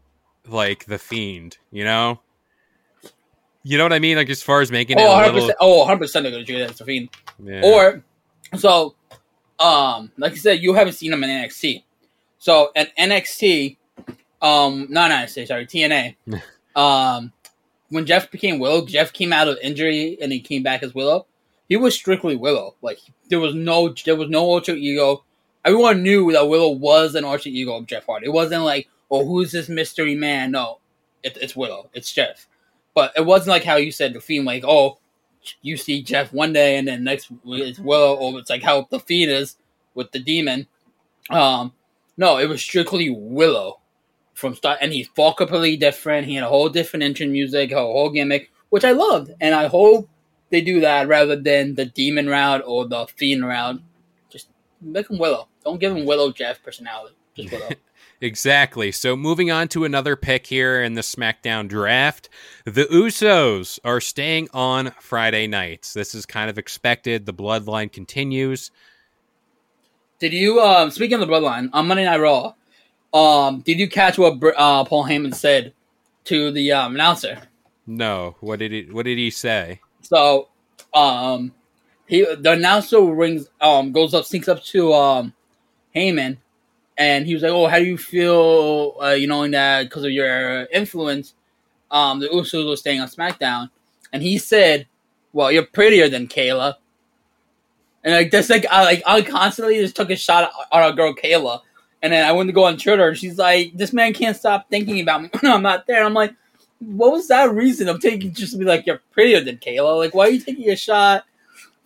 like 0.48 0.86
the 0.86 0.98
fiend, 0.98 1.58
you 1.72 1.84
know? 1.84 2.20
You 3.64 3.78
know 3.78 3.84
what 3.86 3.94
I 3.94 4.00
mean? 4.00 4.18
Like 4.18 4.30
as 4.32 4.42
far 4.42 4.62
as 4.62 4.72
making 4.72 4.98
it 4.98 5.02
Oh, 5.04 5.12
a 5.12 5.16
100 5.16 5.26
little 5.34 5.42
percent. 5.48 5.58
Oh, 5.62 5.78
100 5.80 5.98
percent. 6.00 6.24
They're 6.24 6.32
gonna 6.32 6.46
treat 6.46 6.62
it 6.62 6.72
as 6.72 6.82
a 6.82 6.86
fiend. 6.86 7.10
yeah. 7.44 7.62
Or 7.64 8.04
so, 8.58 8.96
um, 9.60 10.12
like 10.18 10.32
you 10.32 10.40
said, 10.40 10.60
you 10.62 10.74
haven't 10.74 10.94
seen 10.94 11.14
him 11.14 11.24
in 11.24 11.30
NXT. 11.30 11.84
So 12.40 12.72
at 12.76 12.96
NXT, 12.98 13.78
um, 14.42 14.88
not 14.90 15.12
NXT, 15.12 15.48
sorry, 15.48 15.68
TNA. 15.68 16.16
um, 16.76 17.32
when 17.92 18.06
Jeff 18.06 18.32
became 18.32 18.58
Willow, 18.58 18.86
Jeff 18.86 19.12
came 19.12 19.34
out 19.34 19.50
of 19.50 19.58
injury 19.62 20.18
and 20.22 20.32
he 20.32 20.40
came 20.40 20.64
back 20.64 20.82
as 20.82 20.96
Willow. 20.96 21.28
He 21.68 21.76
was 21.76 21.94
strictly 21.94 22.36
Willow. 22.36 22.76
Like 22.82 23.00
there 23.30 23.40
was 23.40 23.54
no, 23.54 23.94
there 24.06 24.16
was 24.16 24.30
no 24.30 24.42
alter 24.42 24.74
ego. 24.74 25.24
Everyone 25.64 26.02
knew 26.02 26.32
that 26.32 26.48
Willow 26.48 26.72
was 26.72 27.16
an 27.16 27.26
alter 27.26 27.50
ego 27.50 27.76
of 27.76 27.86
Jeff 27.86 28.06
Hardy. 28.06 28.28
It 28.28 28.34
wasn't 28.34 28.64
like, 28.64 28.88
oh, 29.12 29.26
who's 29.26 29.52
this 29.52 29.70
mystery 29.70 30.16
man? 30.16 30.52
No, 30.52 30.80
it, 31.22 31.38
it's 31.42 31.56
Willow. 31.56 31.90
It's 31.94 32.12
Jeff. 32.12 32.48
But 32.96 33.12
it 33.16 33.26
wasn't 33.26 33.50
like 33.50 33.66
how 33.66 33.76
you 33.76 33.92
said 33.92 34.14
the 34.14 34.22
Fiend, 34.22 34.46
like, 34.46 34.64
oh, 34.66 34.98
you 35.62 35.76
see 35.76 36.02
Jeff 36.02 36.32
one 36.32 36.54
day 36.54 36.78
and 36.78 36.88
then 36.88 37.04
next 37.04 37.30
it's 37.46 37.80
Willow, 37.80 38.16
or 38.16 38.40
it's 38.40 38.50
like 38.50 38.64
how 38.64 38.88
the 38.90 39.00
Fiend 39.00 39.32
is 39.32 39.58
with 39.96 40.12
the 40.12 40.20
demon. 40.20 40.68
Um, 41.30 41.74
no, 42.16 42.38
it 42.38 42.48
was 42.48 42.62
strictly 42.62 43.10
Willow 43.10 43.81
from 44.42 44.56
start, 44.56 44.80
and 44.82 44.92
he's 44.92 45.08
fought 45.08 45.38
completely 45.38 45.78
different. 45.78 46.28
He 46.28 46.36
had 46.36 46.44
a 46.44 46.50
whole 46.50 46.68
different 46.68 47.04
entrance 47.04 47.32
music, 47.32 47.72
a 47.72 47.76
whole 47.76 48.10
gimmick, 48.10 48.52
which 48.70 48.84
I 48.84 48.92
loved, 48.92 49.32
and 49.40 49.56
I 49.56 49.68
hope 49.68 50.10
they 50.50 50.62
do 50.62 50.82
that 50.82 51.08
rather 51.08 51.36
than 51.36 51.76
the 51.76 51.86
demon 51.86 52.28
route 52.28 52.64
or 52.66 52.88
the 52.88 53.08
Fiend 53.16 53.46
route. 53.46 53.80
Just 54.30 54.50
make 54.82 55.10
him 55.10 55.18
Willow. 55.18 55.48
Don't 55.64 55.80
give 55.80 55.96
him 55.96 56.06
Willow 56.06 56.32
Jeff 56.32 56.62
personality. 56.62 57.16
Just 57.36 57.54
up. 57.54 57.74
Exactly. 58.24 58.92
So 58.92 59.16
moving 59.16 59.50
on 59.50 59.68
to 59.70 59.84
another 59.84 60.16
pick 60.16 60.46
here 60.46 60.84
in 60.84 60.94
the 60.94 61.02
SmackDown 61.02 61.68
draft, 61.68 62.30
the 62.66 62.86
Usos 62.86 63.80
are 63.84 64.00
staying 64.00 64.48
on 64.54 64.92
Friday 65.00 65.48
nights. 65.48 65.94
This 65.94 66.14
is 66.14 66.28
kind 66.28 66.48
of 66.48 66.60
expected. 66.60 67.26
The 67.26 67.34
bloodline 67.34 67.92
continues. 67.92 68.70
Did 70.20 70.34
you 70.34 70.62
um 70.62 70.92
speaking 70.92 71.20
of 71.20 71.28
the 71.28 71.34
bloodline 71.34 71.72
on 71.74 71.88
Monday 71.88 72.06
Night 72.06 72.20
Raw? 72.20 72.54
Um, 73.14 73.62
did 73.62 73.80
you 73.80 73.90
catch 73.90 74.18
what 74.18 74.42
uh, 74.58 74.84
Paul 74.86 75.06
Heyman 75.06 75.36
said 75.36 75.74
to 76.26 76.52
the 76.52 76.72
um, 76.72 76.96
announcer? 76.96 77.42
No, 77.88 78.36
what 78.40 78.60
did 78.60 78.72
he 78.72 78.84
what 78.84 79.06
did 79.06 79.18
he 79.18 79.30
say? 79.32 79.82
So, 80.02 80.50
um, 80.94 81.54
he 82.06 82.24
the 82.24 82.52
announcer 82.54 83.02
rings 83.02 83.48
um 83.60 83.92
goes 83.92 84.14
up 84.14 84.26
sneaks 84.26 84.48
up 84.48 84.64
to 84.66 84.94
um 84.94 85.34
Heyman, 85.96 86.38
and 86.98 87.26
he 87.26 87.34
was 87.34 87.44
like, 87.44 87.52
"Oh, 87.52 87.68
how 87.68 87.80
do 87.80 87.86
you 87.86 87.98
feel? 87.98 88.96
Uh, 89.02 89.10
you 89.10 89.28
knowing 89.28 89.52
that 89.52 89.84
because 89.84 90.04
of 90.04 90.12
your 90.12 90.68
influence, 90.74 91.34
um, 91.90 92.20
the 92.20 92.28
Usos 92.28 92.68
were 92.68 92.78
staying 92.78 93.02
on 93.02 93.08
SmackDown?" 93.08 93.70
And 94.14 94.22
he 94.22 94.38
said, 94.38 94.88
"Well, 95.34 95.52
you're 95.52 95.66
prettier 95.66 96.08
than 96.08 96.28
Kayla." 96.28 96.76
And 98.04 98.14
like 98.14 98.32
that's 98.32 98.50
like 98.50 98.66
I 98.70 98.84
like 98.84 99.04
I 99.06 99.22
constantly 99.22 99.80
just 99.80 99.96
took 99.96 100.10
a 100.10 100.16
shot 100.16 100.44
at 100.44 100.52
our 100.72 100.92
girl 100.92 101.14
Kayla, 101.14 101.62
and 102.02 102.12
then 102.14 102.26
I 102.26 102.32
went 102.32 102.48
to 102.50 102.54
go 102.54 102.66
on 102.66 102.78
Twitter, 102.78 103.08
and 103.08 103.18
she's 103.18 103.38
like, 103.38 103.72
"This 103.76 103.94
man 103.94 104.14
can't 104.14 104.36
stop 104.38 104.70
thinking 104.70 105.00
about 105.00 105.24
me 105.24 105.30
when 105.40 105.52
I'm 105.52 105.62
not 105.62 105.88
there." 105.88 105.98
And 105.98 106.06
I'm 106.06 106.14
like, 106.14 106.34
"What 106.80 107.12
was 107.12 107.28
that 107.28 107.52
reason 107.54 107.88
of 107.88 108.00
taking 108.00 108.34
just 108.34 108.54
to 108.54 108.58
be 108.58 108.66
like 108.66 108.86
you're 108.86 109.02
prettier 109.12 109.42
than 109.42 109.58
Kayla? 109.58 109.98
Like, 109.98 110.14
why 110.14 110.28
are 110.28 110.32
you 110.32 110.40
taking 110.40 110.70
a 110.70 110.76
shot?" 110.76 111.26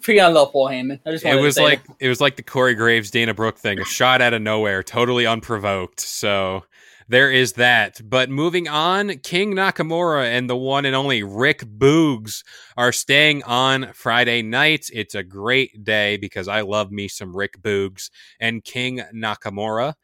Freaking 0.01 0.24
I 0.24 0.27
love 0.27 0.51
Paul 0.51 0.69
Heyman. 0.69 1.00
I 1.05 1.12
just 1.12 1.25
It 1.25 1.41
was 1.41 1.57
like 1.57 1.86
that. 1.88 1.95
it 2.00 2.10
was 2.10 2.22
like 2.22 2.36
the 2.36 2.43
Corey 2.43 2.75
Graves 2.75 3.10
Dana 3.10 3.34
Brooke 3.34 3.57
thing, 3.57 3.79
a 3.79 3.86
shot 3.86 4.22
out 4.22 4.34
of 4.36 4.41
nowhere, 4.41 4.84
totally 4.84 5.25
unprovoked. 5.25 6.00
So 6.00 6.63
there 7.07 7.31
is 7.31 7.53
that. 7.53 8.01
But 8.07 8.29
moving 8.29 8.67
on, 8.67 9.17
King 9.19 9.55
Nakamura 9.55 10.25
and 10.25 10.50
the 10.50 10.55
one 10.55 10.86
and 10.86 10.95
only 10.95 11.24
Rick 11.24 11.62
Boogs 11.62 12.43
are 12.77 12.91
staying 12.91 13.43
on 13.43 13.93
Friday 13.93 14.41
nights. 14.43 14.91
It's 14.93 15.15
a 15.15 15.24
great 15.24 15.84
day 15.84 16.17
because 16.17 16.48
I 16.48 16.62
love 16.62 16.91
me 16.91 17.07
some 17.07 17.36
Rick 17.36 17.62
Boogs 17.62 18.10
and 18.39 18.63
King 18.63 19.01
Nakamura. 19.13 19.95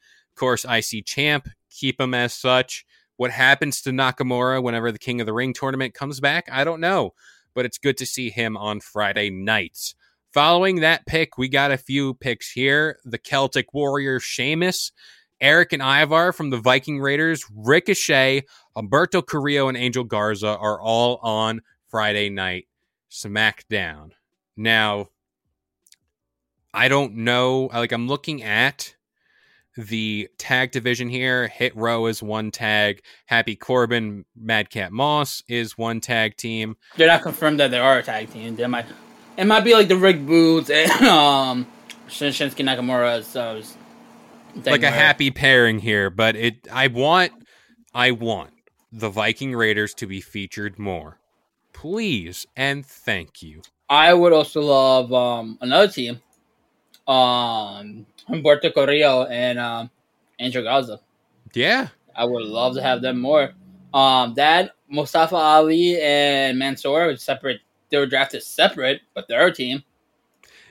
Course, 0.41 0.65
IC 0.65 1.05
champ, 1.05 1.50
keep 1.69 2.01
him 2.01 2.15
as 2.15 2.33
such. 2.33 2.83
What 3.15 3.29
happens 3.29 3.79
to 3.83 3.91
Nakamura 3.91 4.63
whenever 4.63 4.91
the 4.91 4.98
King 4.98 5.21
of 5.21 5.27
the 5.27 5.33
Ring 5.33 5.53
tournament 5.53 5.93
comes 5.93 6.19
back? 6.19 6.50
I 6.51 6.63
don't 6.63 6.81
know, 6.81 7.13
but 7.53 7.63
it's 7.63 7.77
good 7.77 7.95
to 7.98 8.07
see 8.07 8.31
him 8.31 8.57
on 8.57 8.79
Friday 8.79 9.29
nights. 9.29 9.93
Following 10.33 10.79
that 10.79 11.05
pick, 11.05 11.38
we 11.38 11.48
got 11.48 11.69
a 11.69 11.77
few 11.77 12.15
picks 12.15 12.50
here. 12.50 12.98
The 13.05 13.19
Celtic 13.19 13.71
Warrior 13.71 14.19
Sheamus, 14.19 14.91
Erik 15.39 15.74
and 15.74 15.83
Ivar 15.83 16.33
from 16.33 16.50
the 16.50 16.57
Viking 16.57 17.00
Raiders, 17.00 17.45
Ricochet, 17.55 18.41
Humberto 18.75 19.24
Carrillo, 19.24 19.67
and 19.67 19.77
Angel 19.77 20.03
Garza 20.03 20.57
are 20.57 20.81
all 20.81 21.17
on 21.17 21.62
Friday 21.88 22.31
night 22.31 22.67
SmackDown. 23.12 24.13
Now, 24.57 25.10
I 26.74 26.88
don't 26.88 27.17
know. 27.17 27.69
Like, 27.71 27.91
I'm 27.91 28.07
looking 28.07 28.41
at 28.41 28.95
the 29.78 30.28
tag 30.38 30.72
division 30.72 31.10
here. 31.10 31.48
Hit 31.48 31.75
Row 31.75 32.06
is 32.08 32.22
one 32.22 32.51
tag. 32.51 33.01
Happy 33.25 33.56
Corbin, 33.56 34.25
Madcap 34.36 34.92
Moss 34.92 35.44
is 35.48 35.78
one 35.78 36.01
tag 36.01 36.36
team. 36.38 36.75
they're 36.98 37.08
not 37.08 37.22
confirmed 37.22 37.60
that 37.60 37.72
they 37.72 37.80
are 37.80 38.00
a 38.00 38.04
tag 38.04 38.30
team. 38.32 38.56
They 38.56 38.68
might 38.68 38.86
it 39.38 39.46
might 39.46 39.62
be 39.63 39.74
like 39.74 39.88
the 39.88 39.96
Rick 39.96 40.18
Boogs 40.18 40.70
and 40.70 41.08
um 41.08 41.68
Shinsuke 42.08 42.56
Nakamura. 42.66 43.24
So 43.24 43.58
it's- 43.58 43.78
like 44.66 44.84
a 44.84 44.92
happy 44.92 45.32
pairing 45.32 45.80
here, 45.80 46.10
but 46.10 46.36
it 46.36 46.68
I 46.72 46.88
want 46.88 47.32
I 47.94 48.12
want 48.12 48.51
the 48.92 49.10
Viking 49.10 49.56
Raiders 49.56 49.94
to 49.94 50.06
be 50.06 50.20
featured 50.20 50.78
more. 50.78 51.20
Please 51.72 52.46
and 52.58 52.86
thank 52.86 53.42
you. 53.42 53.62
I 53.90 54.13
would 54.13 54.34
also 54.34 54.62
love 54.62 55.13
um 55.13 55.58
another 55.62 55.88
team, 55.88 56.22
um 57.08 58.05
Humberto 58.29 58.74
Carrillo 58.74 59.25
and 59.25 59.60
um 59.60 59.89
Angel 60.39 60.63
Garza. 60.63 61.00
Yeah. 61.53 61.89
I 62.15 62.25
would 62.25 62.43
love 62.43 62.76
to 62.76 62.82
have 62.82 63.02
them 63.02 63.19
more. 63.19 63.54
Um, 63.93 64.34
that 64.36 64.71
Mustafa 64.89 65.36
Ali 65.36 66.02
and 66.02 66.58
Mansoor 66.58 67.08
were 67.08 67.15
separate. 67.17 67.62
They 67.89 67.97
were 67.97 68.06
drafted 68.06 68.43
separate, 68.43 69.02
but 69.13 69.28
they're 69.28 69.47
a 69.47 69.54
team. 69.54 69.84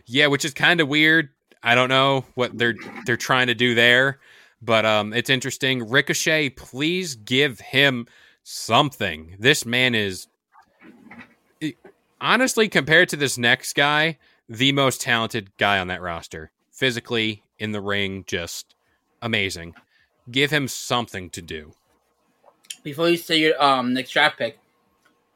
Yeah, 0.06 0.26
which 0.26 0.44
is 0.44 0.54
kind 0.54 0.80
of 0.80 0.88
weird. 0.88 1.28
I 1.62 1.74
don't 1.74 1.88
know 1.88 2.24
what 2.34 2.56
they're 2.56 2.74
they're 3.04 3.16
trying 3.16 3.48
to 3.48 3.54
do 3.54 3.74
there, 3.74 4.20
but 4.62 4.86
um 4.86 5.12
it's 5.12 5.30
interesting. 5.30 5.88
Ricochet, 5.88 6.50
please 6.50 7.14
give 7.14 7.60
him 7.60 8.06
something. 8.42 9.36
This 9.38 9.66
man 9.66 9.94
is 9.94 10.26
honestly 12.20 12.68
compared 12.68 13.08
to 13.10 13.16
this 13.16 13.38
next 13.38 13.74
guy, 13.74 14.18
the 14.50 14.72
most 14.72 15.00
talented 15.00 15.56
guy 15.56 15.78
on 15.78 15.86
that 15.86 16.02
roster. 16.02 16.50
Physically 16.72 17.42
in 17.58 17.72
the 17.72 17.80
ring 17.80 18.24
just 18.26 18.74
amazing. 19.22 19.74
Give 20.30 20.50
him 20.50 20.66
something 20.68 21.30
to 21.30 21.40
do. 21.42 21.72
before 22.82 23.08
you 23.08 23.16
say 23.16 23.38
your 23.38 23.62
um 23.62 23.94
next 23.94 24.10
draft 24.10 24.38
pick, 24.38 24.58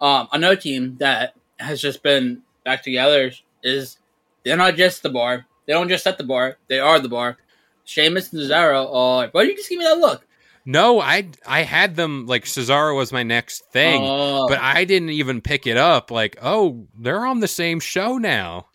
um 0.01 0.29
another 0.33 0.57
team 0.57 0.97
that 0.99 1.35
has 1.59 1.81
just 1.81 2.03
been 2.03 2.43
back 2.65 2.83
together 2.83 3.31
is 3.63 3.99
they're 4.45 4.57
not 4.57 4.75
just 4.77 5.03
the 5.03 5.11
bar. 5.11 5.47
They 5.67 5.73
don't 5.73 5.89
just 5.89 6.05
set 6.05 6.19
the 6.19 6.25
bar. 6.25 6.57
They 6.69 6.79
are 6.81 6.99
the 6.99 7.09
bar. 7.09 7.37
Sheamus 7.85 8.33
and 8.33 8.43
Cesaro 8.43 8.93
are. 8.95 9.29
Why 9.33 9.45
do 9.45 9.51
you 9.51 9.57
just 9.57 9.69
give 9.69 9.79
me 9.79 9.85
that 9.85 9.99
look? 9.99 10.27
No, 10.67 10.99
I 11.01 11.29
I 11.47 11.63
had 11.63 11.95
them 11.97 12.27
like 12.27 12.45
Cesaro 12.45 12.97
was 12.97 13.13
my 13.13 13.23
next 13.23 13.67
thing, 13.71 14.01
Oh. 14.03 14.49
but 14.49 14.59
I 14.59 14.85
didn't 14.85 15.11
even 15.11 15.41
pick 15.43 15.67
it 15.67 15.77
up. 15.77 16.11
Like, 16.11 16.37
oh, 16.43 16.87
they're 16.99 17.27
on 17.27 17.41
the 17.41 17.49
same 17.49 17.81
show 17.81 18.17
now. 18.17 18.67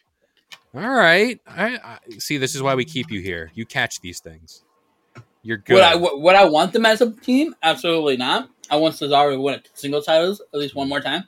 All 0.76 0.82
right, 0.90 1.40
I, 1.48 1.78
I 1.78 1.98
see. 2.20 2.38
This 2.38 2.56
is 2.56 2.62
why 2.62 2.76
we 2.76 2.86
keep 2.86 3.10
you 3.10 3.22
here. 3.22 3.52
You 3.56 3.66
catch 3.66 4.02
these 4.02 4.20
things. 4.20 4.64
You're 5.42 5.58
good. 5.58 5.76
Would 5.76 5.84
I 5.84 5.96
would 5.96 6.36
I 6.36 6.46
want 6.46 6.74
them 6.74 6.86
as 6.86 7.02
a 7.02 7.12
team? 7.12 7.56
Absolutely 7.64 8.18
not. 8.18 8.50
I 8.70 8.76
want 8.76 8.96
Cesaro 8.96 9.34
to 9.34 9.42
win 9.42 9.62
single 9.74 10.02
titles 10.02 10.42
at 10.54 10.60
least 10.60 10.76
one 10.76 10.88
more 10.88 11.02
time. 11.02 11.24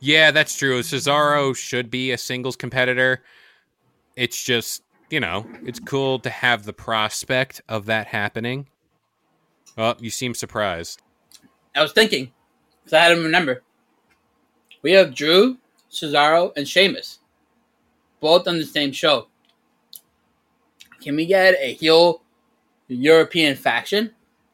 yeah, 0.00 0.30
that's 0.30 0.56
true. 0.56 0.80
Cesaro 0.82 1.56
should 1.56 1.90
be 1.90 2.10
a 2.10 2.18
singles 2.18 2.56
competitor. 2.56 3.22
It's 4.16 4.42
just 4.44 4.82
you 5.10 5.20
know, 5.20 5.46
it's 5.64 5.80
cool 5.80 6.18
to 6.18 6.28
have 6.30 6.64
the 6.64 6.72
prospect 6.74 7.62
of 7.68 7.86
that 7.86 8.08
happening. 8.08 8.68
Oh, 9.78 9.94
you 9.98 10.10
seem 10.10 10.34
surprised. 10.34 11.00
I 11.74 11.82
was 11.82 11.92
thinking, 11.92 12.32
because 12.84 12.92
I 12.92 13.04
had 13.04 13.14
to 13.14 13.22
remember. 13.22 13.62
We 14.82 14.92
have 14.92 15.14
Drew, 15.14 15.56
Cesaro, 15.90 16.52
and 16.56 16.68
Sheamus, 16.68 17.17
both 18.20 18.46
on 18.48 18.58
the 18.58 18.64
same 18.66 18.92
show. 18.92 19.28
Can 21.00 21.16
we 21.16 21.26
get 21.26 21.54
a 21.60 21.74
heel 21.74 22.22
European 22.88 23.56
faction? 23.56 24.10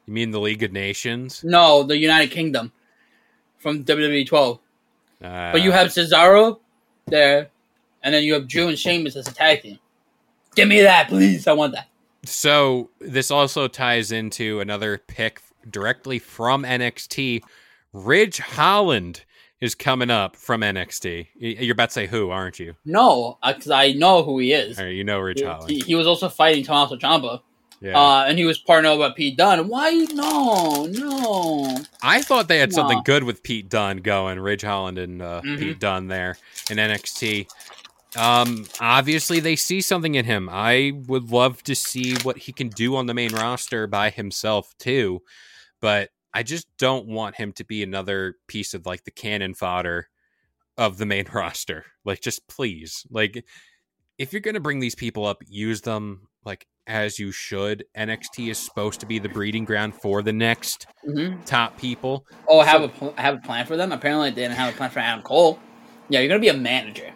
You 0.07 0.13
mean 0.13 0.31
the 0.31 0.41
League 0.41 0.63
of 0.63 0.73
Nations? 0.73 1.43
No, 1.45 1.83
the 1.83 1.97
United 1.97 2.31
Kingdom 2.31 2.73
from 3.59 3.85
WWE 3.85 4.27
12. 4.27 4.59
Uh, 5.23 5.53
But 5.53 5.63
you 5.63 5.73
have 5.73 5.89
Cesaro 5.89 6.59
there, 7.07 7.49
and 8.03 8.15
then 8.15 8.23
you 8.25 8.35
have 8.35 8.47
Drew 8.47 8.69
and 8.69 8.79
Sheamus 8.79 9.17
as 9.17 9.27
a 9.29 9.33
tag 9.35 9.63
team. 9.63 9.79
Give 10.55 10.69
me 10.69 10.83
that, 10.83 11.09
please. 11.09 11.47
I 11.47 11.53
want 11.55 11.73
that. 11.75 11.89
So 12.25 12.91
this 13.01 13.31
also 13.31 13.67
ties 13.69 14.13
into 14.13 14.61
another 14.61 14.99
pick 14.99 15.41
directly 15.71 16.19
from 16.19 16.63
NXT. 16.65 17.43
Ridge 17.93 18.39
Holland 18.39 19.25
is 19.65 19.75
coming 19.75 20.11
up 20.11 20.37
from 20.37 20.61
NXT. 20.61 21.29
You're 21.37 21.73
about 21.73 21.89
to 21.91 21.93
say 21.95 22.07
who, 22.07 22.31
aren't 22.31 22.59
you? 22.59 22.75
No, 22.85 23.39
because 23.47 23.71
I 23.71 23.93
know 23.93 24.23
who 24.23 24.39
he 24.39 24.53
is. 24.53 24.79
Right, 24.79 24.89
you 24.89 25.05
know 25.05 25.19
Ridge 25.19 25.41
He, 25.41 25.45
Holland. 25.47 25.71
he- 25.71 25.81
he 25.81 25.95
was 25.95 26.07
also 26.07 26.29
fighting 26.29 26.65
Tommaso 26.65 26.97
Ciampa, 26.97 27.41
Yeah. 27.81 27.99
uh, 27.99 28.25
and 28.29 28.39
he 28.39 28.45
was 28.45 28.59
partnered 28.59 28.99
with 28.99 29.15
Pete 29.15 29.37
Dunne. 29.39 29.69
Why? 29.69 29.91
No, 30.13 30.87
no. 30.87 31.79
I 32.03 32.21
thought 32.23 32.49
they 32.49 32.59
had 32.59 32.73
something 32.73 33.01
good 33.05 33.25
with 33.25 33.43
Pete 33.43 33.69
Dunne 33.69 33.99
going. 33.99 34.39
Ridge 34.39 34.63
Holland 34.63 34.99
and 34.99 35.23
uh, 35.23 35.41
Mhm. 35.43 35.59
Pete 35.59 35.81
Dunne 35.81 36.09
there 36.09 36.37
in 36.71 36.77
NXT. 36.79 37.47
Um, 38.17 38.67
obviously 38.81 39.41
they 39.41 39.57
see 39.57 39.81
something 39.81 40.15
in 40.15 40.25
him. 40.25 40.49
I 40.53 40.93
would 41.09 41.31
love 41.33 41.63
to 41.65 41.75
see 41.75 42.15
what 42.23 42.39
he 42.39 42.53
can 42.53 42.69
do 42.69 42.95
on 42.97 43.07
the 43.07 43.15
main 43.15 43.33
roster 43.35 43.87
by 43.89 44.11
himself 44.11 44.73
too, 44.79 45.23
but 45.81 46.11
I 46.35 46.43
just 46.43 46.67
don't 46.79 47.07
want 47.07 47.37
him 47.37 47.53
to 47.53 47.65
be 47.65 47.83
another 47.83 48.35
piece 48.49 48.75
of 48.75 48.87
like 48.87 49.05
the 49.05 49.11
cannon 49.13 49.55
fodder 49.55 50.09
of 50.77 50.99
the 50.99 51.07
main 51.07 51.27
roster. 51.33 51.85
Like, 52.05 52.21
just 52.21 52.47
please, 52.49 53.07
like, 53.11 53.45
if 54.19 54.33
you're 54.33 54.41
gonna 54.41 54.61
bring 54.61 54.81
these 54.81 54.95
people 54.95 55.25
up, 55.25 55.39
use 55.47 55.81
them 55.81 56.29
like 56.45 56.67
as 56.87 57.19
you 57.19 57.33
should. 57.33 57.85
NXT 57.97 58.51
is 58.51 58.59
supposed 58.59 59.01
to 59.01 59.07
be 59.07 59.19
the 59.19 59.29
breeding 59.29 59.65
ground 59.65 59.95
for 59.95 60.23
the 60.23 60.33
next 60.33 60.87
hmm 61.05 61.37
top 61.47 61.79
people. 61.79 62.27
Oh, 62.49 62.61
I 62.61 62.67
have 62.67 62.83
a 62.83 62.89
pl- 62.89 63.15
have 63.17 63.35
a 63.37 63.39
plan 63.39 63.67
for 63.67 63.77
them. 63.77 63.93
Apparently, 63.93 64.31
they 64.31 64.43
didn't 64.43 64.57
have 64.57 64.75
a 64.75 64.77
plan 64.77 64.91
for 64.91 64.99
Adam 64.99 65.23
Cole. 65.23 65.59
Yeah, 66.09 66.21
you're 66.21 66.29
gonna 66.29 66.41
be 66.41 66.49
a 66.49 66.55
manager. 66.55 67.11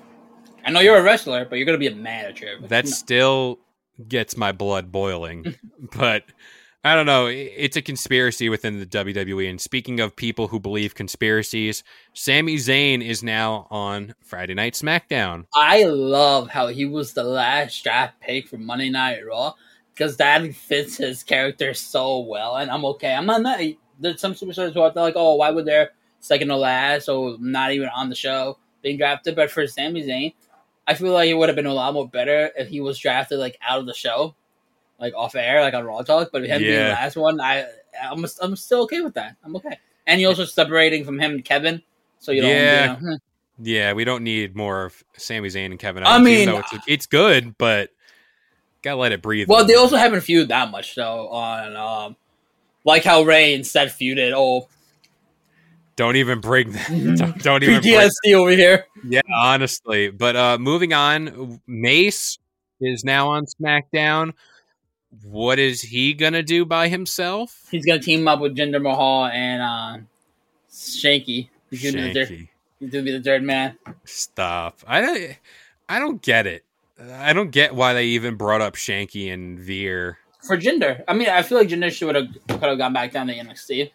I 0.65 0.71
know 0.71 0.81
you're 0.81 0.97
a 0.99 1.03
wrestler, 1.03 1.45
but 1.45 1.57
you're 1.57 1.67
gonna 1.67 1.79
be 1.79 1.87
a 1.87 1.95
manager. 1.95 2.59
That's 2.61 2.97
still 2.97 3.59
gets 4.07 4.37
my 4.37 4.53
blood 4.53 4.91
boiling. 4.93 5.55
but 5.97 6.25
I 6.88 6.94
don't 6.94 7.05
know. 7.05 7.27
It's 7.27 7.77
a 7.77 7.83
conspiracy 7.83 8.48
within 8.48 8.81
the 8.81 8.87
WWE. 8.87 9.51
And 9.51 9.61
speaking 9.61 10.01
of 10.01 10.16
people 10.16 10.48
who 10.48 10.59
believe 10.59 10.94
conspiracies, 10.94 11.85
Sami 12.14 12.57
Zayn 12.57 13.07
is 13.07 13.22
now 13.22 13.66
on 13.70 14.14
Friday 14.22 14.55
Night 14.55 14.72
SmackDown. 14.72 15.44
I 15.55 15.85
love 15.85 16.48
how 16.48 16.68
he 16.68 16.87
was 16.87 17.12
the 17.12 17.24
last 17.24 17.85
draft 17.85 18.18
pick 18.20 18.48
for 18.48 18.57
Monday 18.57 18.88
Night 18.88 19.20
Raw 19.27 19.53
because 19.92 20.16
that 20.16 20.55
fits 20.55 20.96
his 20.96 21.22
character 21.22 21.74
so 21.74 22.20
well, 22.20 22.57
and 22.57 22.70
I'm 22.70 22.87
okay. 22.87 23.12
I'm 23.12 23.27
not. 23.27 23.42
not 23.42 23.61
there's 23.98 24.18
some 24.18 24.33
superstars 24.33 24.72
who 24.72 24.81
are 24.81 24.90
like, 24.94 25.12
oh, 25.14 25.35
why 25.35 25.51
would 25.51 25.66
they're 25.66 25.90
second 26.20 26.48
to 26.48 26.57
last 26.57 27.11
or 27.11 27.37
not 27.38 27.72
even 27.72 27.90
on 27.94 28.09
the 28.09 28.14
show 28.14 28.57
being 28.81 28.96
drafted? 28.96 29.37
But 29.37 29.51
for 29.51 29.66
Sami 29.66 30.07
Zayn, 30.07 30.33
I 30.87 30.94
feel 30.94 31.12
like 31.12 31.29
it 31.29 31.35
would 31.35 31.51
have 31.51 31.57
been 31.57 31.66
a 31.66 31.74
lot 31.74 31.92
more 31.92 32.09
better 32.09 32.51
if 32.57 32.68
he 32.68 32.81
was 32.81 32.98
drafted 32.98 33.40
like 33.40 33.59
out 33.61 33.79
of 33.79 33.85
the 33.85 33.92
show, 33.92 34.35
like 34.99 35.15
off 35.15 35.35
air, 35.35 35.61
like 35.61 35.75
on 35.75 35.85
Raw 35.85 36.03
Talk. 36.03 36.31
But 36.33 36.45
him 36.45 36.61
being 36.61 36.73
the 36.75 36.89
last 36.91 37.17
one, 37.17 37.41
I 37.41 37.67
I'm 38.03 38.25
I'm 38.43 38.57
still 38.57 38.83
okay 38.83 39.01
with 39.01 39.15
that. 39.15 39.37
I'm 39.45 39.57
okay. 39.57 39.79
And 40.07 40.21
you're 40.21 40.31
also 40.31 40.45
separating 40.45 41.05
from 41.05 41.19
him 41.19 41.33
and 41.33 41.45
Kevin, 41.45 41.83
so 42.19 42.33
you 42.33 42.43
don't. 42.43 42.51
Yeah. 42.51 42.97
You 43.01 43.07
know, 43.07 43.19
Yeah, 43.61 43.93
we 43.93 44.05
don't 44.05 44.25
need 44.25 44.57
more 44.57 44.87
of 44.87 45.05
Sami 45.17 45.49
Zayn 45.49 45.67
and 45.67 45.79
Kevin 45.79 46.05
I 46.05 46.19
mean- 46.19 46.49
it's, 46.49 46.73
it's 46.87 47.07
good, 47.07 47.59
but 47.59 47.91
gotta 48.83 48.97
let 48.97 49.13
it 49.13 49.21
breathe. 49.23 49.49
Well, 49.49 49.65
they 49.65 49.75
also 49.75 49.97
haven't 49.97 50.21
feuded 50.21 50.49
that 50.49 50.71
much 50.71 50.95
though. 50.95 51.29
On 51.29 51.77
um, 51.77 52.17
like 52.85 53.05
how 53.05 53.23
Ray 53.23 53.55
instead 53.55 53.89
feuded. 53.89 54.33
Oh, 54.35 54.69
don't 55.97 56.17
even 56.17 56.41
bring 56.41 56.73
that. 56.73 56.89
Don't, 57.19 57.43
don't 57.43 57.63
even. 57.63 57.83
Bring, 57.83 57.95
PTSD 57.95 58.35
over 58.35 58.51
here. 58.51 58.87
yeah, 59.07 59.21
honestly. 59.35 60.11
But 60.11 60.37
uh 60.37 60.59
moving 60.59 60.93
on, 60.95 61.61
Mace 61.67 62.39
is 62.81 63.05
now 63.05 63.31
on 63.31 63.45
SmackDown. 63.47 64.33
What 65.23 65.59
is 65.59 65.81
he 65.83 66.14
gonna 66.14 66.42
do 66.42 66.64
by 66.64 66.88
himself? 66.88 67.66
He's 67.71 67.85
gonna 67.85 68.01
team 68.01 68.29
up 68.29 68.40
with 68.40 68.57
Jinder 68.57 68.81
Mahal 68.81 69.27
and 69.27 69.62
uh, 69.62 70.05
Shanky. 70.71 71.49
He's 71.71 71.83
gonna, 71.83 72.09
be 72.09 72.09
the 72.09 72.14
third, 72.14 72.29
Shanky. 72.29 72.49
he's 72.81 72.90
gonna 72.90 73.05
be 73.05 73.12
the 73.12 73.23
third 73.23 73.42
man. 73.42 73.79
Stop. 74.05 74.81
I 74.87 75.01
don't. 75.01 75.37
I 75.88 75.99
don't 75.99 76.21
get 76.21 76.47
it. 76.47 76.64
I 77.12 77.33
don't 77.33 77.51
get 77.51 77.75
why 77.75 77.94
they 77.94 78.07
even 78.07 78.35
brought 78.37 78.61
up 78.61 78.75
Shanky 78.75 79.33
and 79.33 79.59
Veer. 79.59 80.18
For 80.42 80.57
Jinder, 80.57 81.03
I 81.09 81.14
mean, 81.14 81.29
I 81.29 81.42
feel 81.42 81.59
like 81.59 81.68
Jinder 81.68 81.90
should 81.90 82.14
have 82.14 82.27
could 82.49 82.62
have 82.62 82.79
gone 82.79 82.92
back 82.92 83.12
down 83.12 83.27
to 83.29 83.35
NXT. 83.35 83.90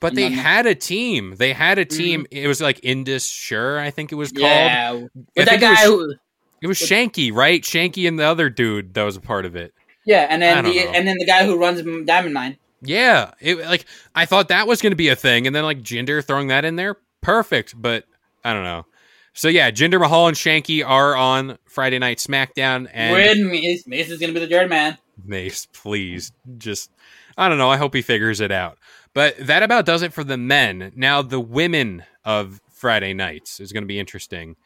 But 0.00 0.16
they 0.16 0.30
had 0.30 0.66
a 0.66 0.74
team. 0.74 1.36
They 1.36 1.52
had 1.52 1.78
a 1.78 1.84
team. 1.84 2.26
It 2.32 2.48
was 2.48 2.60
like 2.60 2.80
Indus 2.82 3.28
Sher, 3.28 3.78
I 3.78 3.90
think 3.90 4.10
it 4.10 4.16
was 4.16 4.32
called. 4.32 4.42
Yeah, 4.42 4.92
with 4.94 5.10
that 5.36 5.48
think 5.48 5.62
it 5.62 5.68
was- 5.68 5.78
who, 5.84 6.14
It 6.60 6.66
was 6.66 6.78
Shanky, 6.78 7.32
right? 7.32 7.62
Shanky 7.62 8.08
and 8.08 8.18
the 8.18 8.24
other 8.24 8.50
dude 8.50 8.94
that 8.94 9.04
was 9.04 9.14
a 9.16 9.20
part 9.20 9.46
of 9.46 9.54
it. 9.54 9.72
Yeah, 10.04 10.26
and 10.28 10.42
then 10.42 10.64
the 10.64 10.74
know. 10.74 10.92
and 10.92 11.06
then 11.06 11.16
the 11.18 11.26
guy 11.26 11.44
who 11.44 11.58
runs 11.58 11.82
Diamond 12.06 12.34
Mine. 12.34 12.56
Yeah, 12.80 13.32
it 13.40 13.58
like 13.58 13.86
I 14.14 14.26
thought 14.26 14.48
that 14.48 14.66
was 14.66 14.82
going 14.82 14.90
to 14.92 14.96
be 14.96 15.08
a 15.08 15.16
thing, 15.16 15.46
and 15.46 15.54
then 15.54 15.64
like 15.64 15.82
Jinder 15.82 16.24
throwing 16.24 16.48
that 16.48 16.64
in 16.64 16.76
there, 16.76 16.96
perfect. 17.20 17.80
But 17.80 18.04
I 18.44 18.52
don't 18.52 18.64
know. 18.64 18.86
So 19.34 19.48
yeah, 19.48 19.70
Jinder 19.70 20.00
Mahal 20.00 20.28
and 20.28 20.36
Shanky 20.36 20.86
are 20.86 21.16
on 21.16 21.58
Friday 21.64 21.98
Night 21.98 22.18
SmackDown, 22.18 22.88
and 22.92 23.14
Weird 23.14 23.38
Mace. 23.38 23.86
Mace 23.86 24.10
is 24.10 24.18
gonna 24.18 24.32
be 24.32 24.40
the 24.40 24.48
third 24.48 24.68
man. 24.68 24.98
Mace, 25.24 25.66
please, 25.72 26.32
just 26.58 26.90
I 27.36 27.48
don't 27.48 27.58
know. 27.58 27.70
I 27.70 27.76
hope 27.76 27.94
he 27.94 28.02
figures 28.02 28.40
it 28.40 28.50
out. 28.50 28.78
But 29.14 29.36
that 29.38 29.62
about 29.62 29.84
does 29.86 30.02
it 30.02 30.12
for 30.12 30.24
the 30.24 30.38
men. 30.38 30.92
Now 30.96 31.22
the 31.22 31.40
women 31.40 32.04
of 32.24 32.60
Friday 32.70 33.14
nights 33.14 33.60
is 33.60 33.72
going 33.72 33.82
to 33.82 33.88
be 33.88 34.00
interesting. 34.00 34.56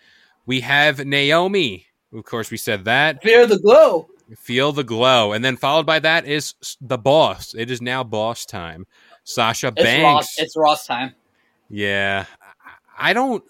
We 0.46 0.60
have 0.60 1.04
Naomi. 1.04 1.86
Of 2.12 2.24
course, 2.24 2.50
we 2.50 2.56
said 2.56 2.84
that. 2.84 3.22
Fear 3.22 3.46
the 3.46 3.58
glow. 3.58 4.08
Feel 4.34 4.72
the 4.72 4.82
glow, 4.82 5.32
and 5.32 5.44
then 5.44 5.56
followed 5.56 5.86
by 5.86 6.00
that 6.00 6.26
is 6.26 6.54
the 6.80 6.98
boss. 6.98 7.54
It 7.54 7.70
is 7.70 7.80
now 7.80 8.02
boss 8.02 8.44
time. 8.44 8.86
Sasha 9.22 9.68
It's 9.68 9.82
Banks. 9.82 10.02
Ross. 10.02 10.38
It's 10.38 10.56
Ross 10.56 10.86
time. 10.86 11.14
Yeah, 11.68 12.24
I 12.98 13.12
don't. 13.12 13.44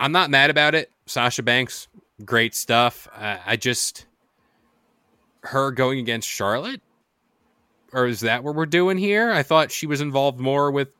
I'm 0.00 0.10
not 0.10 0.30
mad 0.30 0.50
about 0.50 0.74
it. 0.74 0.90
Sasha 1.06 1.44
Banks, 1.44 1.86
great 2.24 2.56
stuff. 2.56 3.06
I, 3.14 3.38
I 3.46 3.56
just 3.56 4.06
her 5.42 5.70
going 5.70 6.00
against 6.00 6.28
Charlotte, 6.28 6.80
or 7.92 8.06
is 8.06 8.20
that 8.20 8.42
what 8.42 8.56
we're 8.56 8.66
doing 8.66 8.98
here? 8.98 9.30
I 9.30 9.44
thought 9.44 9.70
she 9.70 9.86
was 9.86 10.00
involved 10.00 10.40
more 10.40 10.72
with 10.72 10.92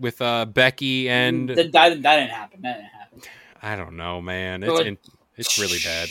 with 0.00 0.22
uh 0.22 0.46
Becky 0.46 1.08
and 1.10 1.50
that, 1.50 1.72
that, 1.72 1.72
that 2.02 2.16
didn't 2.16 2.30
happen. 2.30 2.62
That 2.62 2.76
didn't 2.76 2.90
happen. 2.90 3.22
I 3.62 3.76
don't 3.76 3.96
know, 3.96 4.22
man. 4.22 4.62
It's 4.62 4.80
in, 4.80 4.98
it's 5.36 5.58
really 5.58 5.78
bad. 5.84 6.08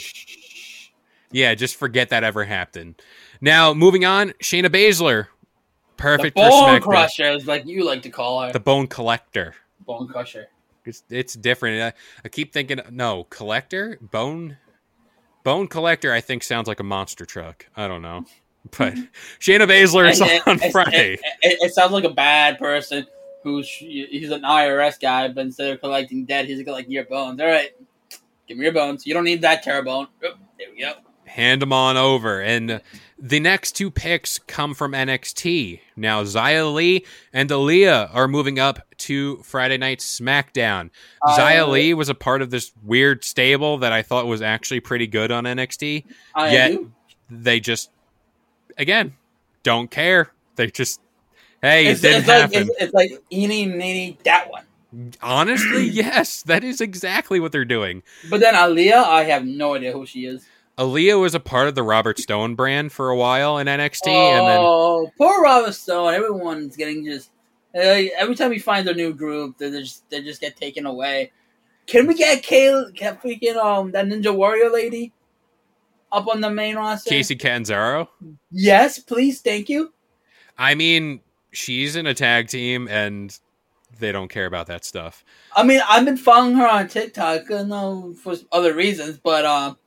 Yeah, 1.31 1.53
just 1.55 1.75
forget 1.75 2.09
that 2.09 2.23
ever 2.23 2.43
happened. 2.45 2.95
Now 3.41 3.73
moving 3.73 4.05
on, 4.05 4.29
Shayna 4.41 4.67
Baszler, 4.67 5.27
perfect 5.97 6.38
for 6.38 6.49
bone 6.49 6.81
crusher 6.81 7.31
is 7.31 7.47
like 7.47 7.65
you 7.65 7.85
like 7.85 8.01
to 8.03 8.09
call 8.09 8.41
her. 8.41 8.51
The 8.51 8.59
Bone 8.59 8.88
Collector. 8.88 9.55
bone 9.85 10.07
crusher. 10.07 10.47
It's 10.85 11.03
it's 11.09 11.33
different. 11.33 11.81
I, 11.81 11.93
I 12.23 12.29
keep 12.29 12.53
thinking 12.53 12.79
no 12.91 13.23
collector 13.25 13.97
bone 14.01 14.57
bone 15.43 15.67
collector. 15.67 16.13
I 16.13 16.21
think 16.21 16.43
sounds 16.43 16.67
like 16.67 16.79
a 16.79 16.83
monster 16.83 17.25
truck. 17.25 17.65
I 17.75 17.88
don't 17.88 18.01
know, 18.03 18.25
but 18.77 18.93
Shayna 19.39 19.67
Baszler 19.67 20.09
is 20.11 20.21
and- 20.21 20.41
on 20.45 20.61
and- 20.61 20.71
Friday. 20.71 21.13
It, 21.13 21.19
it- 21.41 21.57
it 21.61 21.73
sounds 21.73 21.91
like 21.91 22.03
a 22.03 22.09
bad 22.13 22.59
person 22.59 23.07
who's 23.43 23.67
he's 23.69 24.29
an 24.31 24.41
IRS 24.43 24.99
guy, 24.99 25.27
but 25.29 25.41
instead 25.41 25.71
of 25.73 25.79
collecting 25.81 26.25
debt, 26.25 26.45
he's 26.45 26.65
like 26.67 26.88
your 26.89 27.05
bones. 27.05 27.39
All 27.41 27.47
right, 27.47 27.71
give 28.47 28.57
me 28.57 28.63
your 28.63 28.73
bones. 28.73 29.05
You 29.07 29.13
don't 29.15 29.23
need 29.25 29.41
that 29.41 29.63
terror 29.63 29.81
bone. 29.83 30.07
Oop, 30.23 30.38
there 30.59 30.67
we 30.71 30.81
go. 30.81 30.93
Hand 31.36 31.62
them 31.62 31.74
on 31.74 31.98
over, 31.98 32.41
and 32.41 32.80
the 33.19 33.41
next 33.41 33.74
two 33.74 33.91
picks 33.91 34.39
come 34.39 34.74
from 34.74 34.93
NXT. 34.93 35.82
Now 35.98 36.24
Xia 36.24 36.74
Li 36.74 37.06
and 37.34 37.50
Aaliyah 37.50 38.10
are 38.15 38.30
moving 38.30 38.58
up 38.58 38.80
to 39.00 39.38
Friday 39.43 39.78
Night 39.78 40.00
SmackDown. 40.00 40.91
Xia 41.28 41.63
Uh, 41.63 41.67
Li 41.67 41.93
was 41.93 42.08
a 42.08 42.15
part 42.15 42.41
of 42.41 42.52
this 42.52 42.71
weird 42.86 43.26
stable 43.26 43.80
that 43.80 43.91
I 43.91 44.02
thought 44.02 44.28
was 44.28 44.41
actually 44.41 44.80
pretty 44.80 45.08
good 45.08 45.30
on 45.30 45.43
NXT. 45.43 46.06
I 46.34 46.54
Yet- 46.54 46.71
do. 46.71 46.91
They 47.30 47.60
just 47.60 47.89
again 48.78 49.15
don't 49.63 49.91
care. 49.91 50.32
They 50.56 50.67
just 50.67 51.02
hey, 51.62 51.88
It's, 51.88 52.00
it 52.02 52.08
didn't 52.08 52.19
it's 52.19 52.28
like 52.30 52.41
happen. 52.41 52.69
it's, 52.69 52.82
it's 52.82 52.93
like 52.93 53.24
eeny 53.30 53.65
meeny 53.65 54.17
that 54.24 54.50
one. 54.50 54.63
Honestly, 55.21 55.84
yes, 55.89 56.43
that 56.43 56.63
is 56.63 56.80
exactly 56.80 57.41
what 57.41 57.52
they're 57.52 57.65
doing. 57.65 58.04
But 58.30 58.39
then 58.39 58.54
Aaliyah, 58.54 59.04
I 59.04 59.24
have 59.24 59.45
no 59.45 59.74
idea 59.76 59.91
who 59.91 60.06
she 60.06 60.26
is. 60.26 60.45
Aaliyah 60.77 61.19
was 61.19 61.33
a 61.33 61.39
part 61.39 61.67
of 61.67 61.75
the 61.75 61.83
Robert 61.83 62.19
Stone 62.19 62.55
brand 62.55 62.91
for 62.91 63.09
a 63.09 63.15
while 63.15 63.57
in 63.59 63.67
NXT, 63.67 64.07
and 64.07 64.47
then 64.47 64.59
oh, 64.61 65.09
poor 65.17 65.41
Robert 65.41 65.73
Stone. 65.73 66.13
Everyone's 66.13 66.75
getting 66.75 67.05
just 67.05 67.29
uh, 67.75 68.03
every 68.17 68.35
time 68.35 68.49
we 68.49 68.59
find 68.59 68.88
a 68.88 68.93
new 68.93 69.13
group, 69.13 69.57
they 69.57 69.69
just 69.71 70.09
they 70.09 70.21
just 70.21 70.41
get 70.41 70.57
taken 70.57 70.85
away. 70.85 71.31
Can 71.88 72.07
we 72.07 72.15
get 72.15 72.43
Kayla, 72.43 72.93
get 72.93 73.21
freaking 73.21 73.55
um 73.55 73.91
that 73.91 74.05
Ninja 74.05 74.35
Warrior 74.35 74.69
lady 74.69 75.13
up 76.11 76.27
on 76.27 76.41
the 76.41 76.49
main 76.49 76.75
roster? 76.75 77.09
Kacy 77.09 77.39
Catanzaro. 77.39 78.09
Yes, 78.51 78.99
please, 78.99 79.41
thank 79.41 79.69
you. 79.69 79.93
I 80.57 80.75
mean, 80.75 81.21
she's 81.51 81.95
in 81.95 82.05
a 82.05 82.13
tag 82.13 82.49
team, 82.49 82.88
and 82.89 83.38
they 83.99 84.11
don't 84.11 84.29
care 84.29 84.45
about 84.45 84.67
that 84.67 84.83
stuff. 84.83 85.23
I 85.55 85.63
mean, 85.63 85.81
I've 85.88 86.05
been 86.05 86.17
following 86.17 86.55
her 86.55 86.67
on 86.67 86.88
TikTok, 86.89 87.49
I 87.49 87.63
know 87.63 88.13
for 88.21 88.35
other 88.51 88.73
reasons, 88.73 89.19
but 89.21 89.45
um, 89.45 89.77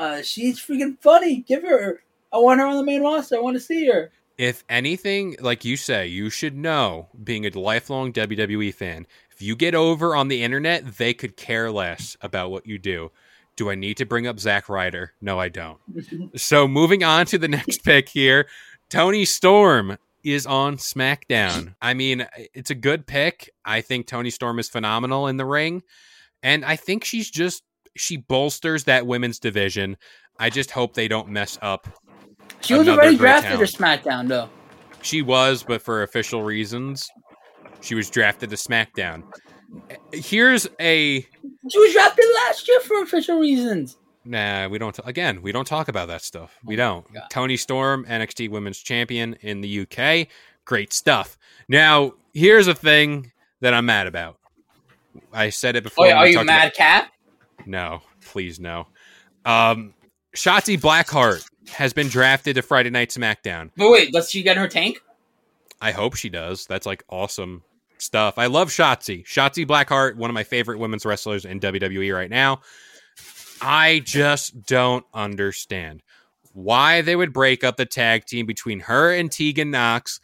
uh, 0.00 0.22
she's 0.22 0.58
freaking 0.58 0.98
funny. 0.98 1.42
Give 1.42 1.62
her. 1.62 2.02
I 2.32 2.38
want 2.38 2.58
her 2.58 2.66
on 2.66 2.78
the 2.78 2.84
main 2.84 3.02
roster. 3.02 3.36
I 3.36 3.40
want 3.40 3.56
to 3.56 3.60
see 3.60 3.86
her. 3.88 4.10
If 4.38 4.64
anything, 4.70 5.36
like 5.40 5.66
you 5.66 5.76
say, 5.76 6.06
you 6.06 6.30
should 6.30 6.56
know, 6.56 7.08
being 7.22 7.44
a 7.44 7.50
lifelong 7.50 8.10
WWE 8.14 8.72
fan, 8.72 9.06
if 9.30 9.42
you 9.42 9.54
get 9.54 9.74
over 9.74 10.16
on 10.16 10.28
the 10.28 10.42
internet, 10.42 10.96
they 10.96 11.12
could 11.12 11.36
care 11.36 11.70
less 11.70 12.16
about 12.22 12.50
what 12.50 12.66
you 12.66 12.78
do. 12.78 13.10
Do 13.56 13.68
I 13.68 13.74
need 13.74 13.98
to 13.98 14.06
bring 14.06 14.26
up 14.26 14.40
Zack 14.40 14.70
Ryder? 14.70 15.12
No, 15.20 15.38
I 15.38 15.50
don't. 15.50 15.78
So 16.36 16.66
moving 16.66 17.04
on 17.04 17.26
to 17.26 17.36
the 17.36 17.48
next 17.48 17.82
pick 17.84 18.08
here, 18.08 18.46
Toni 18.88 19.26
Storm 19.26 19.98
is 20.24 20.46
on 20.46 20.78
SmackDown. 20.78 21.74
I 21.82 21.92
mean, 21.92 22.26
it's 22.54 22.70
a 22.70 22.74
good 22.74 23.06
pick. 23.06 23.50
I 23.66 23.82
think 23.82 24.06
Toni 24.06 24.30
Storm 24.30 24.58
is 24.58 24.68
phenomenal 24.70 25.26
in 25.26 25.36
the 25.36 25.44
ring, 25.44 25.82
and 26.42 26.64
I 26.64 26.76
think 26.76 27.04
she's 27.04 27.30
just 27.30 27.64
she 27.96 28.16
bolsters 28.16 28.84
that 28.84 29.06
women's 29.06 29.38
division. 29.38 29.96
I 30.38 30.50
just 30.50 30.70
hope 30.70 30.94
they 30.94 31.08
don't 31.08 31.28
mess 31.28 31.58
up. 31.62 31.88
She 32.62 32.74
was 32.74 32.88
already 32.88 33.16
drafted 33.16 33.58
to. 33.58 33.64
SmackDown, 33.64 34.28
though. 34.28 34.48
She 35.02 35.22
was, 35.22 35.62
but 35.62 35.82
for 35.82 36.02
official 36.02 36.42
reasons, 36.42 37.08
she 37.80 37.94
was 37.94 38.10
drafted 38.10 38.50
to 38.50 38.56
SmackDown. 38.56 39.22
Here's 40.12 40.66
a 40.80 41.20
She 41.20 41.78
was 41.78 41.92
drafted 41.92 42.24
last 42.46 42.68
year 42.68 42.80
for 42.80 43.02
official 43.02 43.38
reasons. 43.38 43.96
Nah, 44.24 44.68
we 44.68 44.78
don't. 44.78 44.98
Again, 45.04 45.40
we 45.42 45.52
don't 45.52 45.66
talk 45.66 45.88
about 45.88 46.08
that 46.08 46.22
stuff. 46.22 46.58
We 46.64 46.74
oh 46.74 46.76
don't. 46.76 47.12
God. 47.12 47.22
Toni 47.30 47.56
Storm, 47.56 48.04
NXT 48.04 48.50
Women's 48.50 48.78
Champion 48.78 49.34
in 49.40 49.60
the 49.60 49.80
UK. 49.80 50.28
Great 50.64 50.92
stuff. 50.92 51.38
Now, 51.68 52.12
here's 52.34 52.68
a 52.68 52.74
thing 52.74 53.32
that 53.60 53.72
I'm 53.72 53.86
mad 53.86 54.06
about. 54.06 54.38
I 55.32 55.50
said 55.50 55.76
it 55.76 55.82
before. 55.84 56.06
Oh, 56.06 56.08
when 56.08 56.16
are 56.18 56.28
you 56.28 56.44
Mad 56.44 56.74
Cat? 56.74 57.04
about- 57.04 57.12
no, 57.66 58.02
please 58.26 58.60
no. 58.60 58.86
Um, 59.44 59.94
Shotzi 60.34 60.78
Blackheart 60.78 61.48
has 61.70 61.92
been 61.92 62.08
drafted 62.08 62.56
to 62.56 62.62
Friday 62.62 62.90
Night 62.90 63.10
SmackDown. 63.10 63.70
But 63.76 63.90
wait, 63.90 64.12
does 64.12 64.30
she 64.30 64.42
get 64.42 64.56
her 64.56 64.68
tank? 64.68 65.00
I 65.80 65.92
hope 65.92 66.14
she 66.14 66.28
does. 66.28 66.66
That's 66.66 66.86
like 66.86 67.04
awesome 67.08 67.62
stuff. 67.98 68.38
I 68.38 68.46
love 68.46 68.68
Shotzi. 68.68 69.24
Shotzi 69.24 69.66
Blackheart, 69.66 70.16
one 70.16 70.30
of 70.30 70.34
my 70.34 70.44
favorite 70.44 70.78
women's 70.78 71.06
wrestlers 71.06 71.44
in 71.44 71.60
WWE 71.60 72.14
right 72.14 72.30
now. 72.30 72.60
I 73.62 74.00
just 74.04 74.62
don't 74.66 75.04
understand 75.12 76.02
why 76.52 77.02
they 77.02 77.16
would 77.16 77.32
break 77.32 77.62
up 77.62 77.76
the 77.76 77.86
tag 77.86 78.24
team 78.24 78.46
between 78.46 78.80
her 78.80 79.12
and 79.12 79.30
Tegan 79.30 79.70
Knox. 79.70 80.20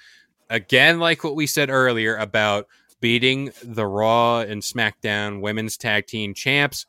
Again, 0.50 0.98
like 0.98 1.22
what 1.22 1.36
we 1.36 1.46
said 1.46 1.70
earlier 1.70 2.16
about 2.16 2.66
beating 3.00 3.52
the 3.62 3.86
Raw 3.86 4.40
and 4.40 4.62
SmackDown 4.62 5.40
women's 5.40 5.76
tag 5.76 6.06
team 6.06 6.34
champs, 6.34 6.86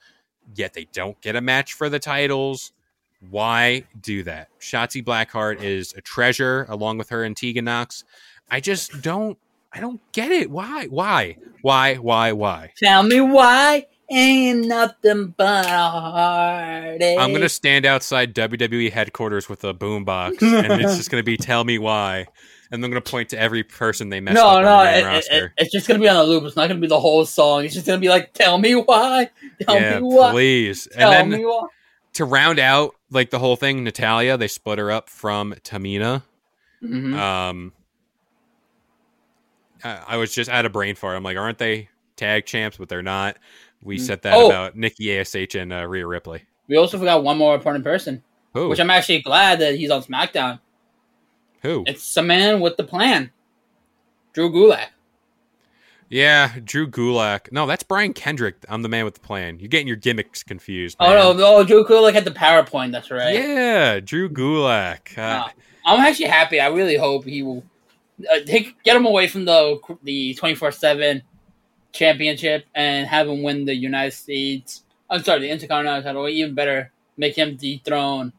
yet 0.56 0.74
they 0.74 0.88
don't 0.94 1.20
get 1.22 1.36
a 1.36 1.42
match 1.42 1.74
for 1.74 1.90
the 1.90 2.00
titles. 2.00 2.72
Why 3.30 3.84
do 4.00 4.24
that? 4.24 4.50
Shotzi 4.60 5.04
Blackheart 5.04 5.62
is 5.64 5.94
a 5.94 6.02
treasure 6.02 6.66
along 6.70 6.98
with 6.98 7.10
her 7.10 7.24
and 7.24 7.36
Tegan 7.36 7.66
Knox. 7.66 8.04
I 8.50 8.60
just 8.60 9.02
don't 9.02 9.38
I 9.74 9.80
don't 9.80 10.02
get 10.12 10.32
it. 10.32 10.50
Why? 10.50 10.86
Why? 10.86 11.38
Why? 11.62 11.96
Why? 11.96 12.32
Why? 12.32 12.72
Tell 12.78 13.04
me 13.04 13.22
why. 13.22 13.86
Ain't 14.10 14.68
nothing 14.68 15.34
but 15.36 15.66
a 15.66 15.70
heartache. 15.70 17.20
I'm 17.20 17.34
gonna 17.34 17.50
stand 17.50 17.86
outside 17.86 18.34
WWE 18.34 18.90
headquarters 18.90 19.50
with 19.50 19.66
a 19.66 19.74
boombox, 19.74 20.42
and 20.42 20.82
it's 20.82 20.96
just 20.96 21.12
gonna 21.12 21.24
be 21.24 21.36
"Tell 21.36 21.66
me 21.66 21.78
why," 21.78 22.28
and 22.72 22.84
I'm 22.84 22.90
gonna 22.92 23.02
point 23.02 23.30
to 23.30 23.40
every 23.40 23.64
person 23.64 24.10
they 24.10 24.20
messed 24.20 24.36
No, 24.36 24.48
up 24.48 24.64
no, 24.64 24.84
main 24.84 25.16
it, 25.16 25.26
it, 25.32 25.52
it's 25.58 25.72
just 25.72 25.88
gonna 25.88 26.00
be 26.00 26.10
on 26.10 26.16
a 26.18 26.24
loop. 26.24 26.44
It's 26.44 26.56
not 26.56 26.68
gonna 26.68 26.80
be 26.80 26.88
the 26.88 27.00
whole 27.00 27.26
song. 27.26 27.66
It's 27.66 27.74
just 27.74 27.86
gonna 27.88 28.00
be 28.00 28.10
like, 28.10 28.34
"Tell 28.34 28.58
me 28.58 28.74
why, 28.76 29.30
tell 29.62 29.76
yeah, 29.76 30.00
me 30.00 30.04
why, 30.08 30.32
please. 30.32 30.88
tell 30.92 31.12
And 31.12 31.30
me 31.30 31.38
then 31.38 31.46
why." 31.48 31.68
to 32.14 32.26
round 32.26 32.60
out 32.60 32.96
like 33.12 33.30
the 33.30 33.40
whole 33.40 33.56
thing, 33.56 33.84
Natalya 33.84 34.38
they 34.38 34.48
split 34.48 34.80
her 34.80 34.92
up 34.92 35.10
from 35.10 35.54
Tamina. 35.64 36.24
Mhm. 36.84 37.18
Um, 37.18 37.74
I, 39.84 40.00
I 40.08 40.18
was 40.18 40.34
just 40.34 40.50
at 40.50 40.66
a 40.66 40.70
brain 40.70 40.96
fart. 40.96 41.16
I'm 41.16 41.24
like, 41.24 41.38
aren't 41.38 41.58
they 41.58 41.90
tag 42.16 42.46
champs? 42.46 42.78
But 42.78 42.90
they're 42.90 43.04
not. 43.04 43.38
We 43.84 43.98
Mm. 43.98 44.02
said 44.02 44.22
that 44.24 44.34
Oh. 44.34 44.48
about 44.48 44.76
Nikki 44.76 45.18
Ash 45.18 45.36
and 45.56 45.72
uh, 45.72 45.86
Rhea 45.88 46.06
Ripley. 46.08 46.44
We 46.68 46.76
also 46.78 46.98
forgot 46.98 47.24
one 47.24 47.38
more 47.38 47.56
important 47.56 47.84
person, 47.84 48.24
Who? 48.54 48.70
which 48.70 48.80
I'm 48.80 48.90
actually 48.90 49.22
glad 49.22 49.60
that 49.60 49.76
he's 49.76 49.90
on 49.92 50.02
SmackDown. 50.04 50.60
Who? 51.62 51.84
It's 51.88 52.14
the 52.14 52.22
man 52.24 52.60
with 52.62 52.78
the 52.78 52.84
plan, 52.84 53.32
Drew 54.34 54.52
Gulak. 54.52 54.88
Yeah, 56.10 56.54
Drew 56.64 56.88
Gulak. 56.88 57.52
No, 57.52 57.66
that's 57.68 57.84
Brian 57.84 58.14
Kendrick. 58.14 58.56
I'm 58.70 58.82
the 58.82 58.88
man 58.90 59.04
with 59.04 59.16
the 59.16 59.20
plan. 59.20 59.60
You're 59.60 59.68
getting 59.68 59.88
your 59.88 59.98
gimmicks 59.98 60.42
confused. 60.44 60.96
Oh 61.00 61.10
no, 61.14 61.34
no, 61.34 61.64
Drew 61.66 61.84
Gulak 61.86 62.14
had 62.14 62.24
the 62.26 62.32
PowerPoint. 62.32 62.92
That's 62.92 63.12
right. 63.12 63.34
Yeah, 63.36 64.00
Drew 64.00 64.30
Gulak. 64.30 65.18
Uh, 65.18 65.22
No. 65.22 65.48
I'm 65.86 66.00
actually 66.02 66.28
happy. 66.28 66.60
I 66.60 66.68
really 66.68 66.98
hope 66.98 67.24
he 67.26 67.44
will 67.44 67.64
uh, 68.32 68.40
take 68.46 68.82
get 68.84 68.96
him 68.96 69.06
away 69.06 69.28
from 69.28 69.46
the 69.46 69.80
the 70.04 70.34
24 70.36 70.72
seven 70.72 71.24
championship 71.94 72.66
and 72.76 73.08
have 73.08 73.28
him 73.28 73.42
win 73.42 73.66
the 73.66 73.76
United 73.76 74.12
States. 74.12 74.84
I'm 75.10 75.24
sorry, 75.24 75.40
the 75.42 75.50
Intercontinental 75.50 76.04
title. 76.04 76.22
Or 76.24 76.30
even 76.30 76.54
better, 76.56 76.92
make 77.18 77.38
him 77.38 77.56
dethrone 77.56 78.34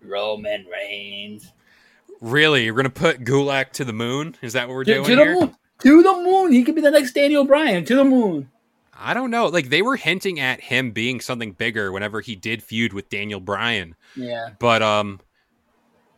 Roman 0.00 0.66
Reigns 0.66 1.52
Really, 2.20 2.64
you're 2.64 2.74
gonna 2.74 2.90
put 2.90 3.24
Gulak 3.24 3.72
to 3.72 3.84
the 3.84 3.92
moon? 3.92 4.34
Is 4.42 4.52
that 4.54 4.68
what 4.68 4.74
we're 4.74 4.84
to, 4.84 4.94
doing 4.94 5.06
to 5.06 5.16
the 5.16 5.22
here? 5.24 5.34
moon. 5.40 5.56
To 5.82 6.02
the 6.02 6.12
moon. 6.14 6.52
He 6.52 6.64
could 6.64 6.74
be 6.74 6.80
the 6.80 6.90
next 6.90 7.12
Daniel 7.12 7.44
Bryan. 7.44 7.84
To 7.84 7.94
the 7.94 8.04
moon. 8.04 8.50
I 9.00 9.14
don't 9.14 9.30
know. 9.30 9.46
Like 9.46 9.68
they 9.68 9.82
were 9.82 9.94
hinting 9.96 10.40
at 10.40 10.60
him 10.60 10.90
being 10.90 11.20
something 11.20 11.52
bigger 11.52 11.92
whenever 11.92 12.20
he 12.20 12.34
did 12.34 12.62
feud 12.64 12.92
with 12.92 13.08
Daniel 13.08 13.38
Bryan, 13.38 13.94
Yeah. 14.16 14.50
but 14.58 14.82
um, 14.82 15.20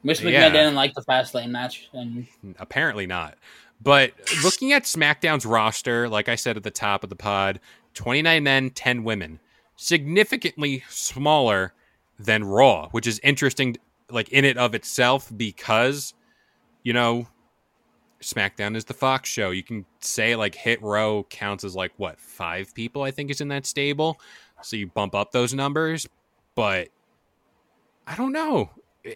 Miss 0.03 0.21
McMahon 0.21 0.33
Yeah. 0.33 0.49
didn't 0.49 0.75
like 0.77 0.95
the 0.95 1.03
fast 1.03 1.35
lane 1.35 1.53
match, 1.53 1.91
and 1.93 2.27
apparently 2.59 3.07
not. 3.07 3.37
But 3.83 4.13
looking 4.43 4.73
at 4.73 4.85
SmackDown's 4.85 5.45
roster, 5.45 6.09
like 6.09 6.29
I 6.31 6.37
said 6.37 6.57
at 6.57 6.63
the 6.63 6.71
top 6.71 7.03
of 7.05 7.11
the 7.11 7.17
pod, 7.17 7.61
29 7.93 8.43
men, 8.43 8.71
10 8.71 9.05
women, 9.05 9.41
significantly 9.77 10.85
smaller 10.89 11.75
than 12.19 12.45
Raw, 12.45 12.89
which 12.91 13.07
is 13.07 13.19
interesting, 13.23 13.77
like 14.13 14.29
in 14.31 14.45
it 14.45 14.57
of 14.57 14.75
itself, 14.75 15.31
because 15.37 16.15
you 16.83 16.93
know 16.93 17.27
SmackDown 18.21 18.77
is 18.77 18.85
the 18.85 18.95
Fox 18.95 19.29
show. 19.29 19.51
You 19.51 19.63
can 19.63 19.87
say 20.01 20.37
like 20.37 20.55
Hit 20.55 20.83
Row 20.83 21.27
counts 21.31 21.65
as 21.65 21.75
like 21.75 21.93
what 21.97 22.19
five 22.19 22.75
people 22.75 23.03
I 23.03 23.11
think 23.11 23.31
is 23.31 23.41
in 23.41 23.49
that 23.49 23.67
stable, 23.67 24.21
so 24.63 24.77
you 24.77 24.87
bump 24.87 25.15
up 25.15 25.33
those 25.33 25.55
numbers. 25.55 26.09
But 26.55 26.89
I 28.07 28.17
don't 28.17 28.33
know. 28.33 28.71
Eh, 29.05 29.15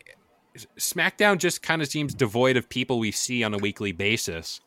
SmackDown 0.79 1.39
just 1.39 1.63
kind 1.63 1.83
of 1.83 1.89
seems 1.89 2.15
devoid 2.15 2.57
of 2.57 2.69
people 2.69 2.99
we 2.99 3.11
see 3.11 3.43
on 3.43 3.55
a 3.55 3.59
weekly 3.59 3.93
basis. 3.93 4.61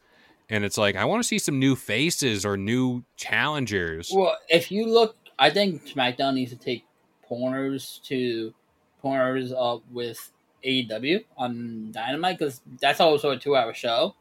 And 0.50 0.64
it's 0.64 0.78
like, 0.78 0.96
I 0.96 1.06
want 1.06 1.24
to 1.24 1.28
see 1.28 1.40
some 1.40 1.60
new 1.60 1.76
faces 1.76 2.46
or 2.46 2.58
new 2.58 3.04
challengers. 3.16 4.12
Well, 4.14 4.38
if 4.50 4.72
you 4.72 4.86
look, 4.86 5.16
I 5.40 5.50
think 5.50 5.86
SmackDown 5.86 6.36
needs 6.36 6.52
to 6.52 6.58
take 6.58 6.86
corners 7.28 8.02
to 8.06 8.54
pointers 9.02 9.52
up 9.52 9.84
with 9.92 10.32
AEW 10.66 11.24
on 11.38 11.92
Dynamite 11.92 12.40
because 12.40 12.62
that's 12.82 13.00
also 13.00 13.32
a 13.32 13.38
two-hour 13.38 13.74
show, 13.74 14.16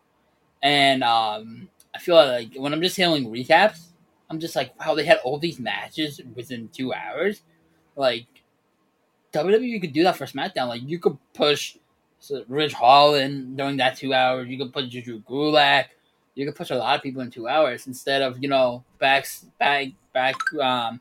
and 0.63 1.03
um, 1.03 1.69
I 1.95 1.99
feel 1.99 2.17
like 2.17 2.55
when 2.57 2.73
I'm 2.73 2.83
just 2.83 2.97
hearing 2.97 3.31
recaps, 3.31 3.89
I'm 4.29 4.41
just 4.41 4.57
like, 4.57 4.79
wow, 4.79 4.95
they 4.95 5.05
had 5.05 5.19
all 5.25 5.39
these 5.39 5.59
matches 5.59 6.21
within 6.35 6.69
two 6.69 6.93
hours. 6.93 7.43
Like 7.97 8.27
WWE 9.33 9.81
could 9.81 9.93
do 9.93 10.03
that 10.03 10.17
for 10.17 10.27
SmackDown. 10.27 10.69
Like 10.69 10.83
you 10.83 10.99
could 10.99 11.17
push 11.35 11.77
Ridge 12.49 12.73
Holland 12.73 13.57
during 13.57 13.77
that 13.79 13.97
two 13.97 14.13
hours. 14.13 14.49
You 14.49 14.59
could 14.59 14.73
put 14.73 14.89
Juju 14.89 15.23
Gulak. 15.23 15.87
You 16.35 16.45
could 16.45 16.55
push 16.55 16.71
a 16.71 16.77
lot 16.77 16.97
of 16.97 17.03
people 17.03 17.23
in 17.23 17.31
two 17.31 17.49
hours 17.49 17.87
instead 17.87 18.23
of 18.23 18.43
you 18.43 18.49
know 18.49 18.85
back 18.99 19.27
back 19.59 19.89
back. 20.13 20.37
Um, 20.61 21.01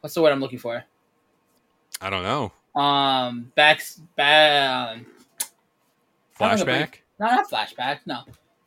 what's 0.00 0.14
the 0.14 0.22
word 0.22 0.32
I'm 0.32 0.40
looking 0.40 0.58
for? 0.58 0.84
I 2.04 2.10
don't 2.10 2.22
know. 2.22 2.52
Um, 2.80 3.50
back 3.54 3.82
back. 4.16 4.90
Um, 4.98 5.06
I 6.40 6.56
don't 6.56 6.58
know, 6.58 6.64
Flashback? 6.74 6.94
no, 7.18 7.26
not 7.26 7.50
flashback. 7.50 7.98
No, 8.06 8.20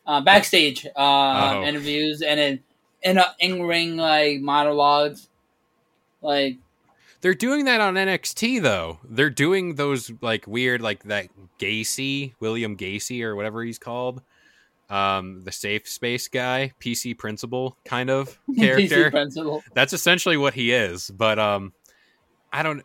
uh, 0.08 0.22
backstage 0.22 0.86
um, 0.88 0.94
Oh. 0.96 1.64
interviews 1.64 2.22
and 2.22 2.40
in 2.40 2.60
in 3.04 3.18
a 3.18 3.36
in 3.40 3.62
ring 3.64 3.96
like 3.98 4.40
monologues. 4.42 5.28
Like 6.22 6.58
They're 7.22 7.36
doing 7.36 7.66
that 7.66 7.80
on 7.80 7.94
NXT 7.96 8.62
though. 8.62 9.00
They're 9.08 9.30
doing 9.30 9.76
those 9.76 10.12
like 10.22 10.48
weird 10.48 10.82
like 10.82 11.04
that 11.04 11.28
Gacy, 11.60 12.34
William 12.40 12.76
Gacy 12.76 13.22
or 13.22 13.36
whatever 13.36 13.64
he's 13.64 13.78
called. 13.78 14.22
Um 14.90 15.44
the 15.44 15.52
safe 15.52 15.88
space 15.88 16.28
guy, 16.30 16.72
PC 16.80 17.16
principal 17.18 17.78
kind 17.86 18.10
of 18.10 18.40
character. 18.58 19.12
That's 19.74 19.94
essentially 19.94 20.38
what 20.38 20.54
he 20.56 20.72
is. 20.72 21.12
But 21.12 21.38
um, 21.38 21.74
I 22.54 22.64
don't. 22.64 22.82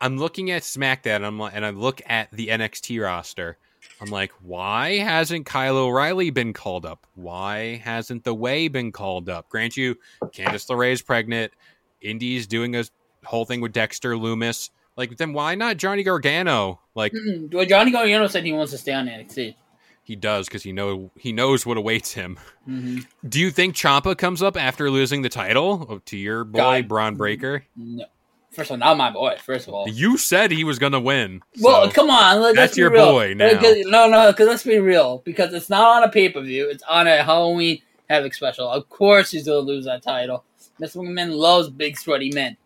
I'm 0.00 0.16
looking 0.18 0.50
at 0.50 0.62
SmackDown, 0.62 1.16
and 1.16 1.26
I'm 1.26 1.40
and 1.40 1.64
I 1.64 1.70
look 1.70 2.00
at 2.06 2.30
the 2.32 2.48
NXT 2.48 3.02
roster. 3.02 3.58
I'm 4.00 4.08
like, 4.10 4.32
why 4.42 4.96
hasn't 4.98 5.46
Kyle 5.46 5.76
O'Reilly 5.76 6.30
been 6.30 6.52
called 6.52 6.86
up? 6.86 7.06
Why 7.14 7.76
hasn't 7.84 8.24
the 8.24 8.34
Way 8.34 8.68
been 8.68 8.92
called 8.92 9.28
up? 9.28 9.48
Grant 9.50 9.76
you, 9.76 9.96
Candice 10.26 10.68
LeRae 10.70 10.92
is 10.92 11.02
pregnant. 11.02 11.52
Indi's 12.00 12.46
doing 12.46 12.74
a 12.76 12.84
whole 13.24 13.44
thing 13.44 13.60
with 13.60 13.72
Dexter 13.72 14.14
Lumis. 14.14 14.70
Like, 14.96 15.16
then 15.18 15.32
why 15.34 15.54
not 15.54 15.76
Johnny 15.76 16.02
Gargano? 16.02 16.80
Like 16.94 17.12
Mm-mm. 17.12 17.52
Well, 17.52 17.66
Johnny 17.66 17.90
Gargano 17.90 18.26
said 18.26 18.44
he 18.44 18.52
wants 18.52 18.72
to 18.72 18.78
stay 18.78 18.92
on 18.92 19.06
NXT. 19.06 19.54
he 20.02 20.16
does 20.16 20.46
because 20.48 20.62
he 20.62 20.72
know 20.72 21.10
he 21.16 21.32
knows 21.32 21.64
what 21.66 21.76
awaits 21.76 22.12
him. 22.12 22.38
hmm 22.64 23.00
Do 23.26 23.38
you 23.38 23.50
think 23.50 23.74
Ciampa 23.76 24.16
comes 24.16 24.42
up 24.42 24.56
after 24.56 24.90
losing 24.90 25.22
the 25.22 25.28
title 25.28 25.86
oh, 25.88 25.98
to 26.06 26.16
your 26.16 26.44
boy 26.44 26.58
God. 26.58 26.88
Bron 26.88 27.16
Breakker? 27.16 27.64
No, 27.76 28.04
first 28.50 28.70
of 28.70 28.72
all, 28.72 28.78
not 28.78 28.96
my 28.96 29.10
boy. 29.10 29.36
First 29.42 29.68
of 29.68 29.74
all, 29.74 29.88
You 29.88 30.16
said 30.16 30.50
he 30.50 30.64
was 30.64 30.78
going 30.78 30.92
to 30.92 31.00
win. 31.00 31.42
Well, 31.60 31.84
so- 31.86 31.90
come 31.92 32.10
on. 32.10 32.40
Let's 32.40 32.56
That's 32.56 32.76
your 32.76 32.90
real. 32.90 33.12
boy 33.12 33.34
now. 33.34 33.50
No, 33.86 34.08
no, 34.08 34.32
because 34.32 34.48
let's 34.48 34.64
be 34.64 34.78
real. 34.78 35.22
Because 35.24 35.52
it's 35.54 35.70
not 35.70 36.02
on 36.02 36.08
a 36.08 36.12
pay 36.12 36.28
per 36.28 36.40
view. 36.40 36.68
It's 36.68 36.82
on 36.88 37.06
a 37.06 37.22
Halloween 37.22 37.80
Havoc 38.08 38.34
special. 38.34 38.68
Of 38.68 38.88
course, 38.88 39.30
he's 39.30 39.46
gonna 39.46 39.58
lose 39.58 39.84
that 39.86 40.02
title. 40.02 40.44
Mr. 40.80 40.96
McMahon 40.96 41.34
loves 41.36 41.68
big 41.68 41.96
sweaty 41.98 42.30
men. 42.34 42.56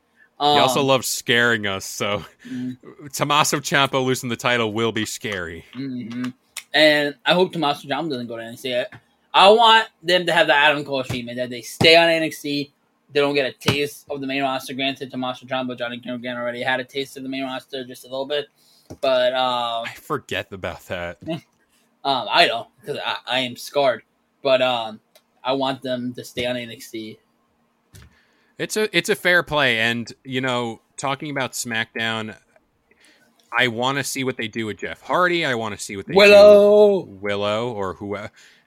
Um, 0.41 0.55
He 0.55 0.61
also 0.61 0.83
loves 0.83 1.07
scaring 1.07 1.67
us, 1.67 1.85
so 1.85 2.25
mhm, 2.49 2.77
Tommaso 3.13 3.59
Ciampa 3.61 4.05
losing 4.05 4.29
the 4.31 4.37
title 4.37 4.73
will 4.73 4.91
be 4.93 5.05
scary. 5.07 5.65
mhm. 5.75 6.33
And 6.73 7.15
I 7.25 7.35
hope 7.35 7.53
Tommaso 7.53 7.87
Ciampa 7.87 8.11
doesn't 8.11 8.27
go 8.27 8.37
to 8.37 8.43
NXT. 8.43 8.87
I 9.33 9.49
want 9.51 9.89
them 10.03 10.27
to 10.27 10.33
have 10.33 10.47
the 10.49 10.55
Adam 10.55 10.85
Cole 10.85 11.03
treatment 11.05 11.37
that 11.39 11.51
they 11.51 11.63
stay 11.63 11.97
on 11.97 12.09
NXT. 12.09 12.71
They 13.15 13.21
don't 13.21 13.35
get 13.35 13.47
a 13.47 13.53
taste 13.53 14.07
of 14.11 14.21
the 14.21 14.27
main 14.27 14.43
roster. 14.43 14.75
Granted, 14.75 15.13
Tommaso 15.13 15.47
Ciampa, 15.47 15.79
Johnny 15.79 15.99
Gargano 15.99 16.41
already 16.41 16.63
had 16.63 16.81
a 16.81 16.85
taste 16.85 17.17
of 17.17 17.23
the 17.23 17.29
main 17.29 17.45
roster 17.45 17.85
just 17.87 18.05
a 18.05 18.09
little 18.09 18.27
bit, 18.27 18.49
but 19.01 19.33
um, 19.35 19.85
I 19.87 19.95
forget 19.95 20.53
about 20.53 20.85
that. 20.89 21.19
Um, 22.05 22.27
I 22.31 22.47
don't 22.47 22.69
because 22.79 22.99
I, 23.03 23.17
I 23.27 23.39
am 23.41 23.57
scarred, 23.57 24.03
but 24.43 24.61
um, 24.61 25.01
I 25.43 25.53
want 25.53 25.81
them 25.81 26.13
to 26.13 26.23
stay 26.23 26.45
on 26.45 26.55
NXT. 26.55 27.17
It's 28.59 28.77
a 28.77 28.95
it's 28.95 29.09
a 29.09 29.15
fair 29.15 29.43
play, 29.43 29.79
and 29.79 30.13
you 30.23 30.43
know 30.43 30.83
talking 30.99 31.31
about 31.31 31.53
SmackDown, 31.53 32.37
I 33.57 33.69
want 33.69 33.97
to 33.97 34.05
see 34.05 34.23
what 34.23 34.37
they 34.37 34.49
do 34.49 34.67
with 34.67 34.77
Jeff 34.77 35.01
Hardy. 35.01 35.47
I 35.47 35.55
want 35.55 35.75
to 35.75 35.81
see 35.81 35.97
what 35.97 36.07
they 36.07 36.13
Willow. 36.13 37.05
Willow 37.05 37.73
or 37.73 37.95
who 37.95 38.19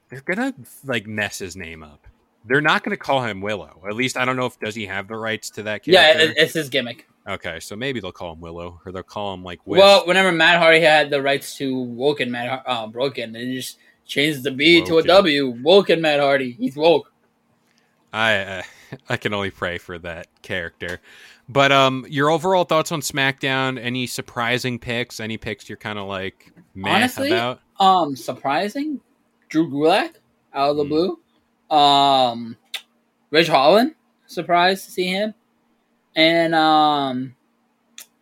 they're 0.08 0.20
gonna 0.22 0.52
like 0.84 1.06
mess 1.06 1.38
his 1.38 1.54
name 1.54 1.84
up. 1.84 2.07
They're 2.48 2.60
not 2.60 2.82
gonna 2.82 2.96
call 2.96 3.22
him 3.22 3.40
Willow. 3.40 3.82
At 3.88 3.94
least 3.94 4.16
I 4.16 4.24
don't 4.24 4.36
know 4.36 4.46
if 4.46 4.58
does 4.58 4.74
he 4.74 4.86
have 4.86 5.06
the 5.08 5.16
rights 5.16 5.50
to 5.50 5.62
that 5.64 5.86
Yeah, 5.86 6.12
character. 6.12 6.30
it, 6.32 6.38
it's 6.38 6.54
his 6.54 6.68
gimmick. 6.68 7.06
okay, 7.28 7.60
so 7.60 7.76
maybe 7.76 8.00
they'll 8.00 8.10
call 8.12 8.32
him 8.32 8.40
Willow 8.40 8.80
or 8.84 8.92
they'll 8.92 9.02
call 9.02 9.34
him 9.34 9.44
like 9.44 9.60
Wisp. 9.66 9.78
Well, 9.80 10.06
whenever 10.06 10.32
Matt 10.32 10.58
Hardy 10.58 10.80
had 10.80 11.10
the 11.10 11.20
rights 11.22 11.56
to 11.58 11.78
Woken 11.78 12.30
Matt, 12.30 12.62
uh, 12.66 12.86
Broken, 12.86 13.32
they 13.32 13.52
just 13.54 13.78
changed 14.06 14.42
the 14.42 14.50
B 14.50 14.82
to 14.86 14.98
a 14.98 15.02
W. 15.02 15.54
Woken. 15.62 16.00
Matt 16.00 16.20
Hardy. 16.20 16.52
He's 16.52 16.74
woke. 16.76 17.12
I 18.12 18.36
uh, 18.38 18.62
I 19.08 19.16
can 19.18 19.34
only 19.34 19.50
pray 19.50 19.78
for 19.78 19.98
that 19.98 20.28
character. 20.42 21.00
But 21.50 21.72
um, 21.72 22.06
your 22.08 22.30
overall 22.30 22.64
thoughts 22.64 22.92
on 22.92 23.00
SmackDown? 23.00 23.78
Any 23.78 24.06
surprising 24.06 24.78
picks? 24.78 25.18
Any 25.20 25.36
picks 25.38 25.68
you're 25.68 25.78
kind 25.78 25.98
of 25.98 26.06
like 26.06 26.52
Honestly, 26.84 27.28
about? 27.30 27.60
Um, 27.80 28.16
surprising. 28.16 29.00
Drew 29.48 29.70
Gulak 29.70 30.10
out 30.54 30.70
of 30.70 30.76
the 30.76 30.82
Hmm. 30.84 30.88
blue. 30.88 31.18
Um, 31.70 32.56
Ridge 33.30 33.48
Holland. 33.48 33.94
Surprised 34.26 34.84
to 34.86 34.90
see 34.90 35.08
him. 35.08 35.34
And 36.14 36.54
um, 36.54 37.34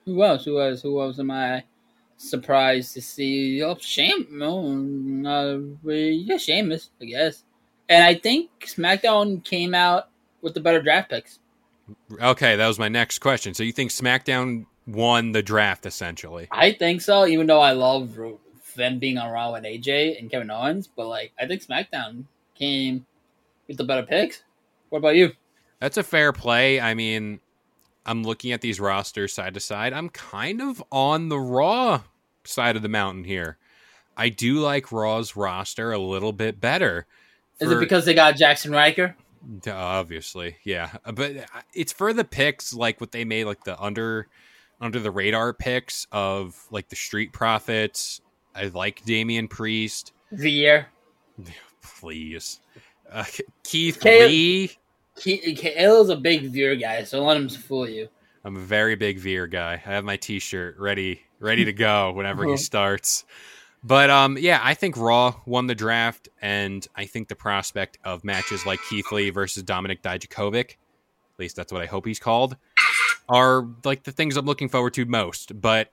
who 0.05 0.23
else? 0.23 0.45
Who 0.45 0.61
else? 0.61 0.83
Who 0.83 1.01
else 1.01 1.19
am 1.19 1.31
I 1.31 1.65
surprised 2.17 2.95
to 2.95 3.03
see? 3.03 3.63
Oh, 3.63 3.77
Shame. 3.81 4.27
No, 4.31 5.27
uh, 5.27 5.91
yeah, 5.91 6.37
Sheamus, 6.37 6.91
I 7.01 7.07
guess. 7.07 7.45
And 7.89 8.05
I 8.05 8.15
think 8.15 8.51
SmackDown 8.61 9.45
came 9.45 9.75
out 9.75 10.09
with 10.43 10.55
the 10.55 10.61
better 10.61 10.83
draft 10.83 11.11
picks. 11.11 11.39
Okay, 12.21 12.57
that 12.57 12.67
was 12.67 12.79
my 12.79 12.89
next 12.89 13.21
question. 13.21 13.55
So 13.55 13.63
you 13.63 13.73
think 13.73 13.91
SmackDown 13.91 14.67
won 14.87 15.33
the 15.33 15.43
draft 15.43 15.87
essentially? 15.87 16.49
I 16.51 16.73
think 16.73 17.01
so, 17.01 17.27
even 17.27 17.47
though 17.47 17.61
I 17.61 17.73
love 17.73 18.19
them 18.75 18.99
being 18.99 19.19
on 19.19 19.31
Raw 19.31 19.53
with 19.53 19.65
AJ 19.65 20.19
and 20.19 20.31
Kevin 20.31 20.51
Owens, 20.51 20.89
but 20.89 21.07
like 21.07 21.33
I 21.39 21.47
think 21.47 21.65
SmackDown 21.65 22.25
came 22.55 23.07
with 23.69 23.77
the 23.77 23.85
better 23.85 24.07
picks. 24.07 24.43
What 24.91 24.99
about 24.99 25.17
you? 25.17 25.33
That's 25.81 25.97
a 25.97 26.03
fair 26.03 26.33
play. 26.33 26.81
I 26.81 26.95
mean, 26.95 27.41
I'm 28.05 28.23
looking 28.23 28.53
at 28.53 28.61
these 28.61 28.81
rosters 28.81 29.35
side 29.35 29.55
to 29.55 29.61
side. 29.61 29.93
I'm 29.93 30.09
kind 30.09 30.63
of 30.63 30.83
on 30.91 31.29
the 31.29 31.39
Raw 31.39 32.03
side 32.45 32.77
of 32.77 32.83
the 32.83 32.89
mountain 32.89 33.25
here. 33.25 33.59
I 34.17 34.29
do 34.31 34.61
like 34.61 34.93
Raw's 34.93 35.37
roster 35.37 35.93
a 35.93 35.99
little 35.99 36.33
bit 36.33 36.61
better. 36.61 37.07
Is 37.61 37.71
it 37.71 37.81
because 37.81 38.05
they 38.05 38.15
got 38.15 38.37
Jackson 38.37 38.73
Ryker? 38.73 39.17
Obviously, 39.69 40.57
yeah, 40.65 40.91
Uh, 41.05 41.13
but 41.13 41.33
it's 41.73 41.93
for 41.93 42.13
the 42.13 42.25
picks 42.25 42.75
like 42.75 43.01
what 43.01 43.13
they 43.13 43.25
made, 43.25 43.45
like 43.45 43.65
the 43.65 43.81
under 43.81 44.27
under 44.81 44.99
the 44.99 45.11
radar 45.11 45.53
picks 45.53 46.07
of 46.13 46.67
like 46.71 46.89
the 46.89 46.97
Street 46.97 47.33
Profits. 47.33 48.21
I 48.55 48.67
like 48.67 49.05
Damian 49.05 49.49
Priest. 49.49 50.13
Veer. 50.33 50.89
Please, 51.83 52.61
uh, 53.13 53.25
Keith 53.65 54.01
Kale- 54.01 54.29
Lee. 54.29 54.71
He, 55.19 55.55
Kale's 55.55 56.11
a 56.11 56.17
big 56.17 56.51
Veer 56.51 56.77
guy, 56.77 57.03
so 57.05 57.19
don't 57.19 57.27
let 57.27 57.37
him 57.37 57.49
fool 57.49 57.89
you. 57.89 58.09
I'm 58.45 58.57
a 58.57 58.61
very 58.61 58.95
big 58.95 59.19
Veer 59.19 59.47
guy. 59.47 59.73
I 59.73 59.77
have 59.77 60.05
my 60.05 60.17
T-shirt 60.17 60.79
ready, 60.79 61.23
ready 61.41 61.65
to 61.65 61.73
go 61.73 62.13
whenever 62.13 62.45
he 62.45 62.57
starts. 62.59 63.25
But 63.83 64.11
um, 64.11 64.37
yeah, 64.39 64.61
I 64.63 64.75
think 64.75 64.97
Raw 64.97 65.35
won 65.47 65.67
the 65.67 65.75
draft, 65.75 66.29
and 66.43 66.87
I 66.97 67.07
think 67.07 67.29
the 67.29 67.37
prospect 67.37 67.99
of 68.05 68.25
matches 68.25 68.67
like 68.67 68.81
Keith 68.89 69.11
Lee 69.13 69.31
versus 69.31 69.63
Dominik 69.63 70.03
Dijakovic, 70.03 70.71
at 70.71 71.39
least 71.39 71.57
that's 71.57 71.73
what 71.73 71.83
I 71.83 71.87
hope 71.87 72.07
he's 72.07 72.19
called, 72.19 72.57
are 73.29 73.67
like 73.85 74.03
the 74.03 74.13
things 74.13 74.37
I'm 74.37 74.47
looking 74.47 74.69
forward 74.69 74.95
to 74.95 75.07
most. 75.07 75.61
But 75.61 75.93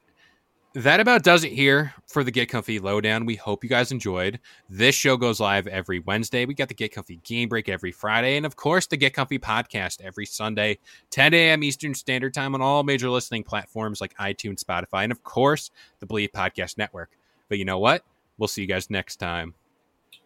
that 0.74 1.00
about 1.00 1.24
does 1.24 1.44
it 1.44 1.52
here 1.52 1.94
for 2.08 2.24
the 2.24 2.32
Get 2.32 2.50
Comfy 2.50 2.80
Lowdown. 2.80 3.26
We 3.26 3.36
hope 3.36 3.64
you 3.64 3.70
guys 3.70 3.92
enjoyed. 3.92 4.40
This 4.70 4.96
show 4.96 5.18
goes 5.18 5.40
live 5.40 5.68
every 5.68 6.00
Wednesday. 6.00 6.46
We 6.46 6.56
got 6.56 6.68
the 6.68 6.74
Get 6.74 6.94
Comfy 6.94 7.18
Game 7.24 7.48
Break 7.48 7.70
every 7.70 7.92
Friday, 7.92 8.38
and 8.38 8.46
of 8.46 8.56
course 8.56 8.88
the 8.88 8.98
Get 8.98 9.14
Comfy 9.14 9.38
podcast 9.38 10.02
every 10.02 10.26
Sunday, 10.26 10.80
10 11.12 11.34
a.m. 11.34 11.64
Eastern 11.64 11.94
Standard 11.94 12.34
Time 12.34 12.56
on 12.56 12.62
all 12.62 12.84
major 12.84 13.10
listening 13.10 13.44
platforms 13.44 14.02
like 14.02 14.18
iTunes, 14.18 14.64
Spotify, 14.64 15.04
and 15.04 15.12
of 15.12 15.24
course 15.24 15.70
the 16.00 16.08
Bleav 16.08 16.32
Podcast 16.32 16.78
Network. 16.78 17.12
But 17.50 17.60
you 17.60 17.66
know 17.66 17.80
what? 17.80 18.04
We'll 18.40 18.48
see 18.48 18.62
you 18.62 18.68
guys 18.68 18.90
next 18.90 19.18
time. 19.18 19.54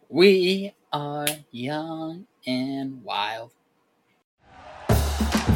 We 0.08 0.72
are 0.92 1.26
young 1.50 2.26
and 2.46 3.04
wild. 3.04 3.52